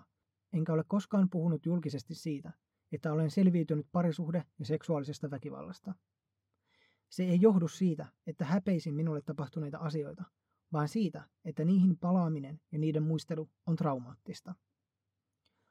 [0.52, 2.52] enkä ole koskaan puhunut julkisesti siitä,
[2.92, 5.94] että olen selviytynyt parisuhde- ja seksuaalisesta väkivallasta.
[7.08, 10.24] Se ei johdu siitä, että häpeisin minulle tapahtuneita asioita,
[10.72, 14.54] vaan siitä, että niihin palaaminen ja niiden muistelu on traumaattista.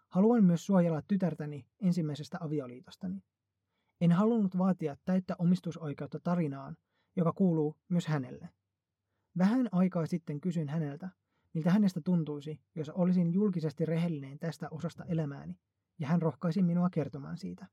[0.09, 3.23] Haluan myös suojella tytärtäni ensimmäisestä avioliitostani.
[4.01, 6.77] En halunnut vaatia täyttä omistusoikeutta tarinaan,
[7.19, 8.49] joka kuuluu myös hänelle.
[9.37, 11.09] Vähän aikaa sitten kysyin häneltä,
[11.53, 15.59] miltä hänestä tuntuisi, jos olisin julkisesti rehellinen tästä osasta elämääni,
[15.99, 17.67] ja hän rohkaisi minua kertomaan siitä.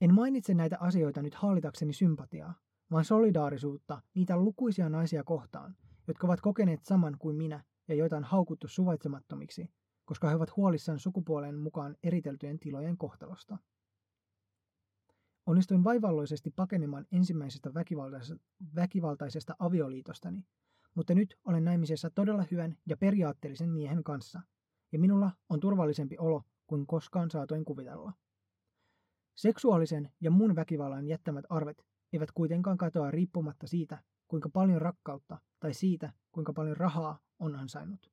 [0.00, 2.54] En mainitse näitä asioita nyt hallitakseni sympatiaa,
[2.90, 5.76] vaan solidaarisuutta niitä lukuisia naisia kohtaan,
[6.08, 9.70] jotka ovat kokeneet saman kuin minä ja joita on haukuttu suvaitsemattomiksi,
[10.04, 13.58] koska he ovat huolissaan sukupuolen mukaan eriteltyjen tilojen kohtalosta.
[15.46, 20.46] Onnistuin vaivalloisesti pakenemaan ensimmäisestä väkivaltaisesta, väkivaltaisesta avioliitostani,
[20.94, 24.40] mutta nyt olen naimisessa todella hyvän ja periaatteellisen miehen kanssa,
[24.92, 28.12] ja minulla on turvallisempi olo kuin koskaan saatoin kuvitella.
[29.36, 35.74] Seksuaalisen ja muun väkivallan jättämät arvet eivät kuitenkaan katoa riippumatta siitä, kuinka paljon rakkautta tai
[35.74, 38.10] siitä, kuinka paljon rahaa on ansainnut.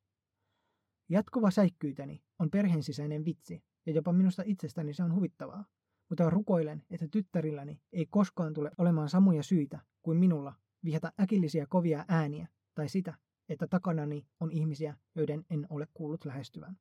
[1.09, 5.65] Jatkuva säikkyyteni on perheen sisäinen vitsi, ja jopa minusta itsestäni se on huvittavaa,
[6.09, 10.53] mutta rukoilen, että tyttärilläni ei koskaan tule olemaan samoja syitä kuin minulla
[10.83, 13.13] vihata äkillisiä kovia ääniä tai sitä,
[13.49, 16.77] että takanani on ihmisiä, joiden en ole kuullut lähestyvän.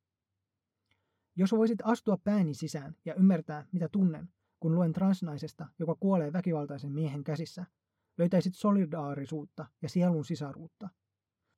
[1.36, 4.28] Jos voisit astua pääni sisään ja ymmärtää, mitä tunnen,
[4.60, 7.66] kun luen transnaisesta, joka kuolee väkivaltaisen miehen käsissä,
[8.18, 10.88] löytäisit solidaarisuutta ja sielun sisaruutta.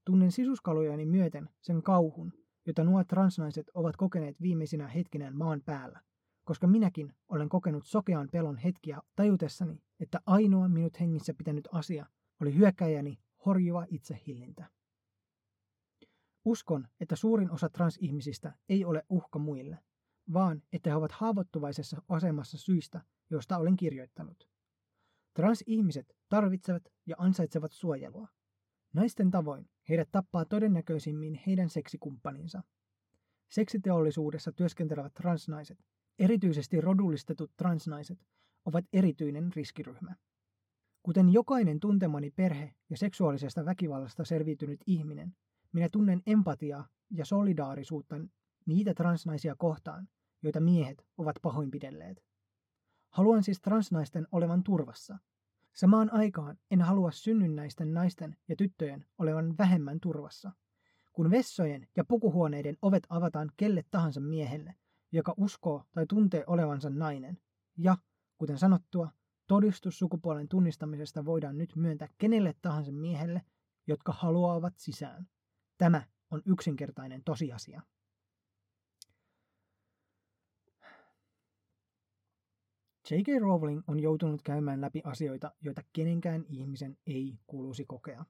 [0.04, 2.32] Tunnen sisuskalojani myöten sen kauhun,
[2.66, 6.00] jota nuo transnaiset ovat kokeneet viimeisinä hetkinään maan päällä,
[6.48, 12.06] koska minäkin olen kokenut sokean pelon hetkiä tajutessani, että ainoa minut hengissä pitänyt asia
[12.40, 14.70] oli hyökkäjäni horjuva itsehillintä.
[16.44, 19.78] Uskon, että suurin osa transihmisistä ei ole uhka muille,
[20.32, 24.48] vaan että he ovat haavoittuvaisessa asemassa syistä, joista olen kirjoittanut.
[25.34, 28.28] Transihmiset tarvitsevat ja ansaitsevat suojelua.
[28.92, 32.62] Naisten tavoin heidät tappaa todennäköisimmin heidän seksikumppaninsa.
[33.48, 35.78] Seksiteollisuudessa työskentelevät transnaiset,
[36.18, 38.26] erityisesti rodullistetut transnaiset,
[38.64, 40.14] ovat erityinen riskiryhmä.
[41.02, 45.36] Kuten jokainen tuntemani perhe ja seksuaalisesta väkivallasta selviytynyt ihminen,
[45.72, 48.16] minä tunnen empatiaa ja solidaarisuutta
[48.66, 50.08] niitä transnaisia kohtaan,
[50.42, 52.24] joita miehet ovat pahoinpidelleet.
[53.08, 55.18] Haluan siis transnaisten olevan turvassa.
[55.72, 60.52] Samaan aikaan en halua synnynnäisten naisten ja tyttöjen olevan vähemmän turvassa.
[61.12, 64.74] Kun vessojen ja pukuhuoneiden ovet avataan kelle tahansa miehelle,
[65.12, 67.38] joka uskoo tai tuntee olevansa nainen,
[67.78, 67.96] ja,
[68.38, 69.10] kuten sanottua,
[69.46, 73.42] todistus sukupuolen tunnistamisesta voidaan nyt myöntää kenelle tahansa miehelle,
[73.86, 75.28] jotka haluavat sisään.
[75.78, 77.82] Tämä on yksinkertainen tosiasia.
[83.10, 83.40] J.K.
[83.40, 88.24] Rowling on joutunut käymään läpi asioita, joita kenenkään ihmisen ei kuuluisi kokea.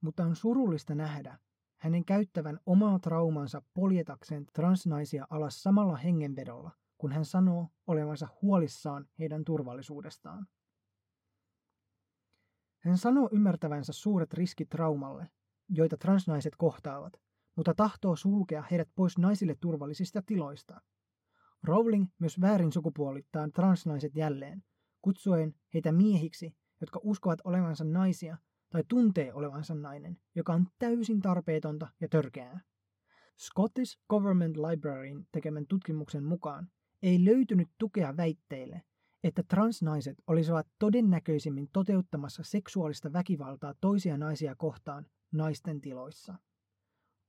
[0.00, 1.38] Mutta on surullista nähdä
[1.78, 9.44] hänen käyttävän omaa traumansa poljetakseen transnaisia alas samalla hengenvedolla, kun hän sanoo olevansa huolissaan heidän
[9.44, 10.46] turvallisuudestaan.
[12.78, 15.30] Hän sanoo ymmärtävänsä suuret riskit traumalle,
[15.68, 17.12] joita transnaiset kohtaavat,
[17.56, 20.80] mutta tahtoo sulkea heidät pois naisille turvallisista tiloista.
[21.62, 24.64] Rowling myös väärin sukupuolittaa transnaiset jälleen,
[25.02, 28.36] kutsuen heitä miehiksi, jotka uskovat olevansa naisia
[28.70, 32.60] tai tuntee olevansa nainen, joka on täysin tarpeetonta ja törkeää.
[33.38, 36.68] Scottish Government Libraryin tekemän tutkimuksen mukaan
[37.02, 38.82] ei löytynyt tukea väitteille,
[39.24, 46.34] että transnaiset olisivat todennäköisimmin toteuttamassa seksuaalista väkivaltaa toisia naisia kohtaan naisten tiloissa.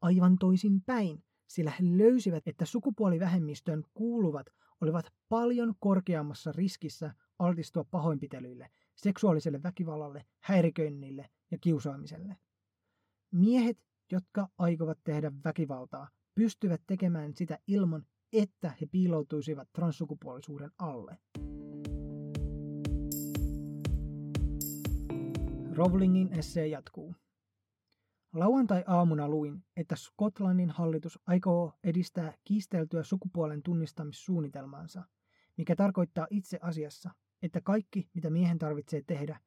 [0.02, 4.48] Aivan toisin päin, sillä he löysivät, että sukupuolivähemmistöön kuuluvat
[4.82, 8.72] olivat paljon korkeammassa riskissä altistua pahoinpitelyille,
[9.02, 12.38] seksuaaliselle väkivallalle, häiriköinnille ja kiusaamiselle.
[13.32, 13.78] Miehet,
[14.12, 21.18] jotka aikovat tehdä väkivaltaa, pystyvät tekemään sitä ilman, että he piiloutuisivat transsukupuolisuuden alle.
[25.74, 27.16] Rowlingin essee jatkuu.
[28.34, 35.04] Lauantai-aamuna luin, että Skotlannin hallitus aikoo edistää kiisteltyä sukupuolen tunnistamissuunnitelmaansa,
[35.58, 37.10] mikä tarkoittaa itse asiassa,
[37.42, 39.40] että kaikki, mitä miehen tarvitsee tehdä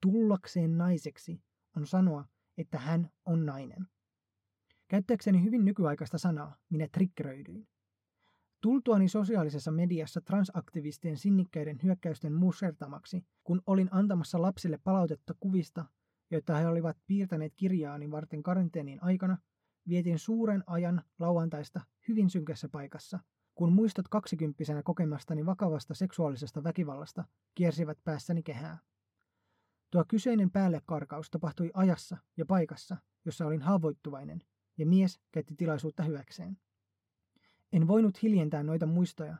[0.00, 1.42] tullakseen naiseksi,
[1.76, 2.24] on sanoa,
[2.58, 3.86] että hän on nainen.
[4.88, 7.68] Käyttääkseni hyvin nykyaikaista sanaa, minä triggeröidyin.
[8.60, 15.84] Tultuani sosiaalisessa mediassa transaktivistien sinnikkäiden hyökkäysten musertamaksi, kun olin antamassa lapsille palautetta kuvista,
[16.30, 19.38] joita he olivat piirtäneet kirjaani varten karanteenin aikana,
[19.88, 23.18] vietin suuren ajan lauantaista hyvin synkässä paikassa,
[23.54, 27.24] kun muistot kaksikymppisenä kokemastani vakavasta seksuaalisesta väkivallasta
[27.54, 28.78] kiersivät päässäni kehää.
[29.90, 34.42] Tuo kyseinen päällekarkaus tapahtui ajassa ja paikassa, jossa olin haavoittuvainen,
[34.78, 36.58] ja mies käytti tilaisuutta hyväkseen.
[37.72, 39.36] En voinut hiljentää noita muistoja,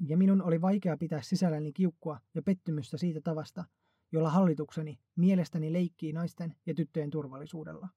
[0.00, 3.64] ja minun oli vaikea pitää sisälläni kiukkua ja pettymystä siitä tavasta,
[4.12, 7.88] jolla hallitukseni mielestäni leikkii naisten ja tyttöjen turvallisuudella.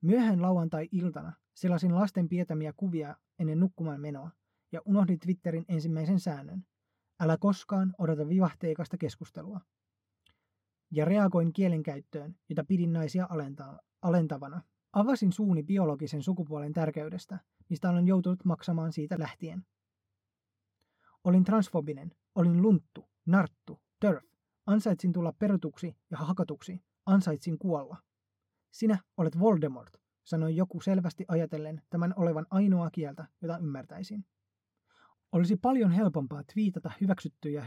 [0.00, 4.30] Myöhään lauantai-iltana selasin lasten pietämiä kuvia ennen nukkumaan menoa
[4.72, 6.64] ja unohdin Twitterin ensimmäisen säännön.
[7.20, 9.60] Älä koskaan odota vivahteikasta keskustelua.
[10.90, 13.28] Ja reagoin kielenkäyttöön, jota pidin naisia
[14.02, 14.62] alentavana.
[14.92, 19.66] Avasin suuni biologisen sukupuolen tärkeydestä, mistä olen joutunut maksamaan siitä lähtien.
[21.24, 24.24] Olin transfobinen, olin lunttu, narttu, törf,
[24.66, 27.96] ansaitsin tulla perutuksi ja hakatuksi, ansaitsin kuolla.
[28.70, 34.24] Sinä olet Voldemort, sanoi joku selvästi ajatellen tämän olevan ainoa kieltä, jota ymmärtäisin.
[35.32, 37.66] Olisi paljon helpompaa twiitata hyväksyttyjä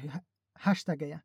[0.55, 1.19] hashtageja,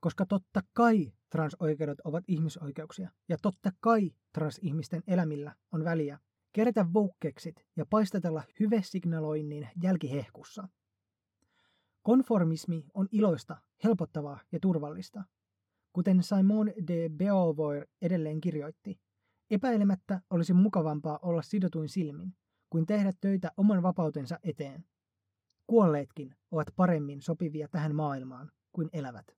[0.00, 6.18] koska totta kai transoikeudet ovat ihmisoikeuksia, ja totta kai transihmisten elämillä on väliä,
[6.52, 10.68] kerätä voukkeksit ja paistatella hyvesignaloinnin jälkihehkussa.
[12.02, 15.24] Konformismi on iloista, helpottavaa ja turvallista.
[15.92, 19.00] Kuten Simon de Beauvoir edelleen kirjoitti,
[19.50, 22.34] epäilemättä olisi mukavampaa olla sidotuin silmin,
[22.70, 24.84] kuin tehdä töitä oman vapautensa eteen.
[25.70, 29.36] Kuolleetkin ovat paremmin sopivia tähän maailmaan kuin elävät.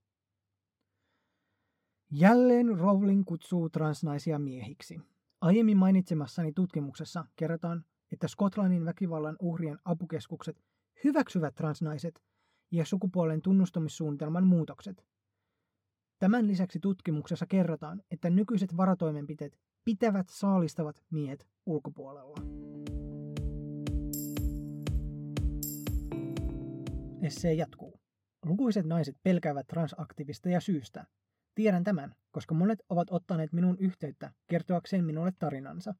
[2.10, 5.00] Jälleen Rowling kutsuu transnaisia miehiksi.
[5.40, 10.64] Aiemmin mainitsemassani tutkimuksessa kerrotaan, että Skotlannin väkivallan uhrien apukeskukset
[11.04, 12.22] hyväksyvät transnaiset
[12.70, 15.06] ja sukupuolen tunnustamissuunnitelman muutokset.
[16.18, 22.69] Tämän lisäksi tutkimuksessa kerrotaan, että nykyiset varatoimenpiteet pitävät saalistavat miehet ulkopuolella.
[27.22, 28.00] Essee jatkuu.
[28.46, 31.04] Lukuiset naiset pelkäävät transaktivisteja syystä.
[31.54, 35.94] Tiedän tämän, koska monet ovat ottaneet minun yhteyttä kertoakseen minulle tarinansa.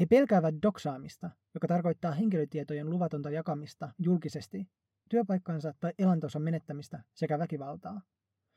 [0.00, 4.68] He pelkäävät doksaamista, joka tarkoittaa henkilötietojen luvatonta jakamista julkisesti,
[5.08, 8.02] työpaikkansa tai elantonsa menettämistä sekä väkivaltaa.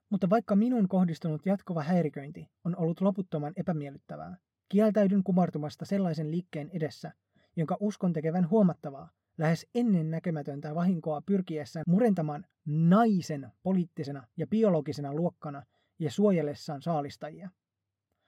[0.10, 4.38] Mutta vaikka minun kohdistunut jatkuva häiriköinti on ollut loputtoman epämiellyttävää,
[4.70, 7.12] kieltäydyn kumartumasta sellaisen liikkeen edessä,
[7.56, 15.64] jonka uskon tekevän huomattavaa, lähes ennen näkemätöntä vahinkoa pyrkiessään murentamaan naisen poliittisena ja biologisena luokkana
[16.00, 17.50] ja suojellessaan saalistajia.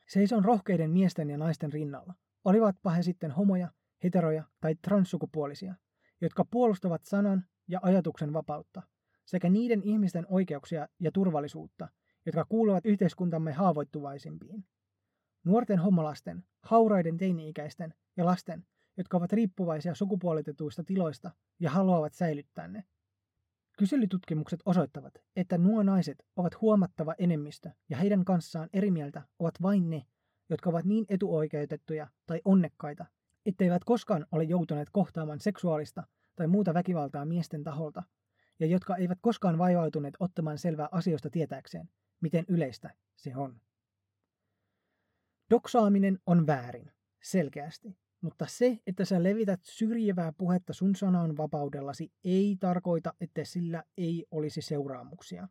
[0.08, 2.14] Seison rohkeiden miesten ja naisten rinnalla,
[2.46, 3.72] olivatpa he sitten homoja,
[4.04, 5.76] heteroja tai transsukupuolisia,
[6.22, 8.82] jotka puolustavat sanan ja ajatuksen vapautta,
[9.26, 11.88] sekä niiden ihmisten oikeuksia ja turvallisuutta,
[12.26, 14.66] jotka kuuluvat yhteiskuntamme haavoittuvaisimpiin.
[15.44, 18.66] Nuorten homolasten, hauraiden teini-ikäisten ja lasten,
[19.00, 22.84] jotka ovat riippuvaisia sukupuolitetuista tiloista ja haluavat säilyttää ne.
[23.78, 29.90] Kyselytutkimukset osoittavat, että nuo naiset ovat huomattava enemmistö ja heidän kanssaan eri mieltä ovat vain
[29.90, 30.06] ne,
[30.50, 33.06] jotka ovat niin etuoikeutettuja tai onnekkaita,
[33.46, 36.04] etteivät koskaan ole joutuneet kohtaamaan seksuaalista
[36.36, 38.04] tai muuta väkivaltaa miesten taholta,
[38.60, 41.90] ja jotka eivät koskaan vaivautuneet ottamaan selvää asioista tietääkseen,
[42.22, 43.62] miten yleistä se on.
[45.50, 46.92] Doksaaminen on väärin,
[47.24, 47.98] selkeästi.
[48.22, 50.94] Mutta se, että sä levität syrjivää puhetta sun
[51.38, 55.48] vapaudellasi, ei tarkoita, että sillä ei olisi seuraamuksia.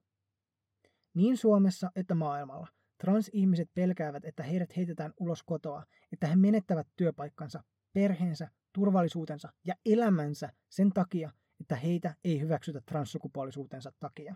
[1.15, 7.63] Niin Suomessa että maailmalla transihmiset pelkäävät, että heidät heitetään ulos kotoa, että he menettävät työpaikkansa,
[7.93, 14.35] perheensä, turvallisuutensa ja elämänsä sen takia, että heitä ei hyväksytä transsukupuolisuutensa takia.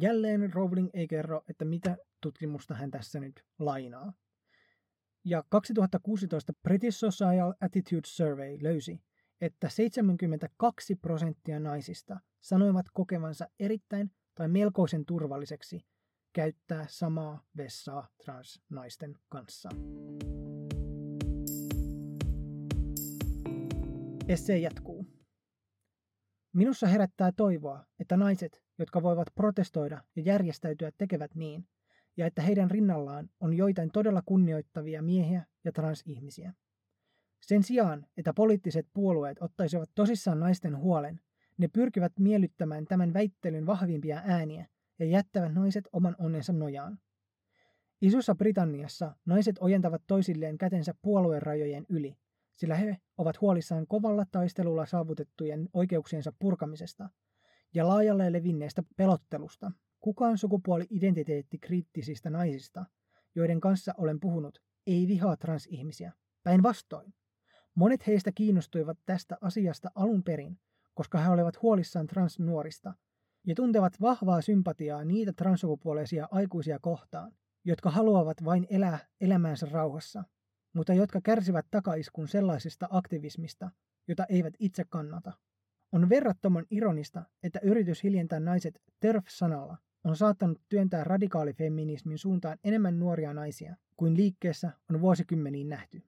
[0.00, 4.12] Jälleen Rowling ei kerro, että mitä tutkimusta hän tässä nyt lainaa.
[5.24, 9.02] Ja 2016 British Social Attitude Survey löysi,
[9.40, 15.86] että 72 prosenttia naisista sanoivat kokevansa erittäin tai melkoisen turvalliseksi
[16.32, 19.68] käyttää samaa vessaa transnaisten kanssa.
[24.28, 25.06] Esse jatkuu.
[26.52, 31.68] Minussa herättää toivoa, että naiset, jotka voivat protestoida ja järjestäytyä, tekevät niin,
[32.18, 36.52] ja että heidän rinnallaan on joitain todella kunnioittavia miehiä ja transihmisiä.
[37.40, 41.20] Sen sijaan, että poliittiset puolueet ottaisivat tosissaan naisten huolen,
[41.58, 44.66] ne pyrkivät miellyttämään tämän väittelyn vahvimpia ääniä
[44.98, 46.98] ja jättävät naiset oman onnensa nojaan.
[48.00, 52.16] Isossa Britanniassa naiset ojentavat toisilleen kätensä puoluerajojen yli,
[52.56, 57.08] sillä he ovat huolissaan kovalla taistelulla saavutettujen oikeuksiensa purkamisesta
[57.74, 59.72] ja laajalle levinneestä pelottelusta.
[60.00, 62.84] Kukaan sukupuoli-identiteetti kriittisistä naisista,
[63.34, 66.12] joiden kanssa olen puhunut, ei vihaa transihmisiä.
[66.42, 67.14] Päinvastoin.
[67.74, 70.58] Monet heistä kiinnostuivat tästä asiasta alun perin,
[70.94, 72.94] koska he olivat huolissaan transnuorista
[73.46, 77.32] ja tuntevat vahvaa sympatiaa niitä transsukupuoleisia aikuisia kohtaan,
[77.64, 80.24] jotka haluavat vain elää elämäänsä rauhassa,
[80.72, 83.70] mutta jotka kärsivät takaiskun sellaisesta aktivismista,
[84.08, 85.32] jota eivät itse kannata.
[85.92, 93.34] On verrattoman ironista, että yritys hiljentää naiset TERF-sanalla on saattanut työntää radikaalifeminismin suuntaan enemmän nuoria
[93.34, 96.02] naisia kuin liikkeessä on vuosikymmeniin nähty.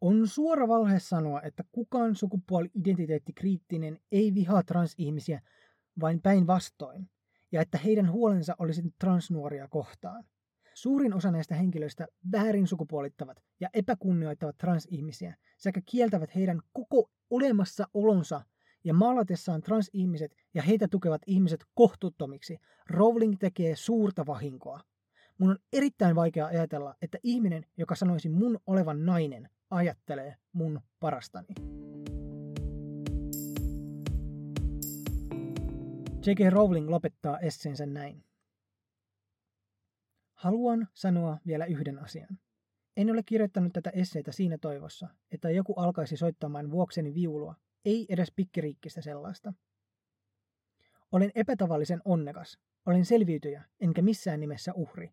[0.00, 5.40] On suora valhe sanoa, että kukaan sukupuoli-identiteettikriittinen ei vihaa transihmisiä,
[6.00, 7.10] vain päinvastoin,
[7.52, 10.24] ja että heidän huolensa olisi transnuoria kohtaan.
[10.74, 18.40] Suurin osa näistä henkilöistä väärin sukupuolittavat ja epäkunnioittavat transihmisiä sekä kieltävät heidän koko olemassaolonsa
[18.86, 22.58] ja maalatessaan transihmiset ja heitä tukevat ihmiset kohtuuttomiksi,
[22.90, 24.80] Rowling tekee suurta vahinkoa.
[25.38, 31.46] Mun on erittäin vaikea ajatella, että ihminen, joka sanoisi mun olevan nainen, ajattelee mun parastani.
[36.26, 36.50] J.K.
[36.50, 38.24] Rowling lopettaa esseensä näin.
[40.34, 42.38] Haluan sanoa vielä yhden asian.
[42.96, 47.54] En ole kirjoittanut tätä esseitä siinä toivossa, että joku alkaisi soittamaan vuokseni viulua,
[47.86, 49.52] ei edes pikkiriikkistä sellaista.
[51.12, 55.12] Olen epätavallisen onnekas, olen selviytyjä, enkä missään nimessä uhri.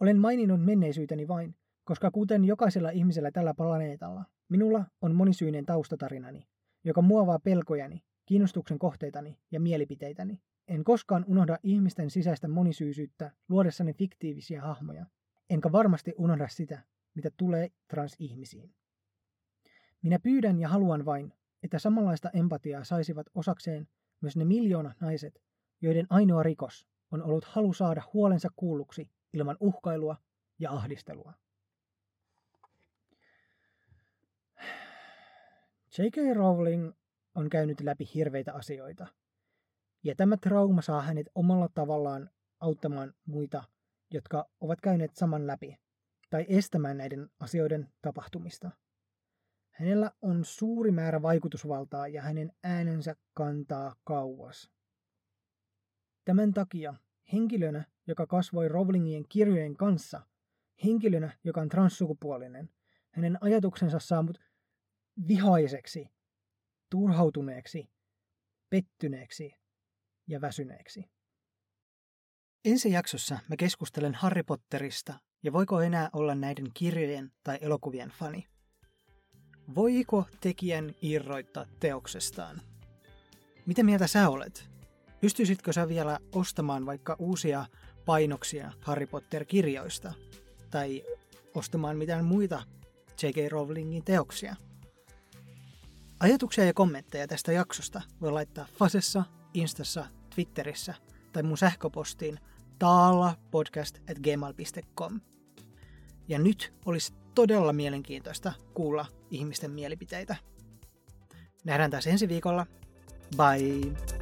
[0.00, 6.48] Olen maininnut menneisyyteni vain, koska kuten jokaisella ihmisellä tällä planeetalla, minulla on monisyinen taustatarinani,
[6.84, 10.42] joka muovaa pelkojani, kiinnostuksen kohteitani ja mielipiteitäni.
[10.68, 15.06] En koskaan unohda ihmisten sisäistä monisyisyyttä luodessani fiktiivisiä hahmoja,
[15.50, 16.82] enkä varmasti unohda sitä,
[17.14, 18.74] mitä tulee transihmisiin.
[20.02, 21.32] Minä pyydän ja haluan vain,
[21.66, 23.88] että samanlaista empatiaa saisivat osakseen
[24.20, 25.42] myös ne miljoonat naiset,
[25.82, 30.16] joiden ainoa rikos on ollut halu saada huolensa kuulluksi ilman uhkailua
[30.58, 31.32] ja ahdistelua.
[35.98, 36.16] J.K.
[36.34, 36.92] Rowling
[37.34, 39.06] on käynyt läpi hirveitä asioita,
[40.02, 42.30] ja tämä trauma saa hänet omalla tavallaan
[42.60, 43.64] auttamaan muita,
[44.10, 45.78] jotka ovat käyneet saman läpi,
[46.30, 48.70] tai estämään näiden asioiden tapahtumista.
[49.78, 54.70] Hänellä on suuri määrä vaikutusvaltaa ja hänen äänensä kantaa kauas.
[56.24, 56.94] Tämän takia
[57.32, 60.20] henkilönä, joka kasvoi Rowlingien kirjojen kanssa,
[60.84, 62.70] henkilönä, joka on transsukupuolinen,
[63.10, 64.38] hänen ajatuksensa saa mut
[65.28, 66.08] vihaiseksi,
[66.90, 67.90] turhautuneeksi,
[68.70, 69.52] pettyneeksi
[70.26, 71.10] ja väsyneeksi.
[72.64, 78.55] Ensi jaksossa mä keskustelen Harry Potterista ja voiko enää olla näiden kirjojen tai elokuvien fani.
[79.74, 82.60] Voiko tekijän irroittaa teoksestaan?
[83.66, 84.68] Mitä mieltä sä olet?
[85.20, 87.66] Pystyisitkö sä vielä ostamaan vaikka uusia
[88.04, 90.12] painoksia Harry Potter-kirjoista?
[90.70, 91.04] Tai
[91.54, 92.62] ostamaan mitään muita
[93.22, 93.52] J.K.
[93.52, 94.56] Rowlingin teoksia?
[96.20, 99.24] Ajatuksia ja kommentteja tästä jaksosta voi laittaa Fasessa,
[99.54, 100.94] Instassa, Twitterissä
[101.32, 102.38] tai mun sähköpostiin
[102.78, 105.20] taalapodcast.gmail.com.
[106.28, 110.36] Ja nyt olisi todella mielenkiintoista kuulla ihmisten mielipiteitä.
[111.64, 112.66] Nähdään taas ensi viikolla.
[113.36, 114.15] Bye!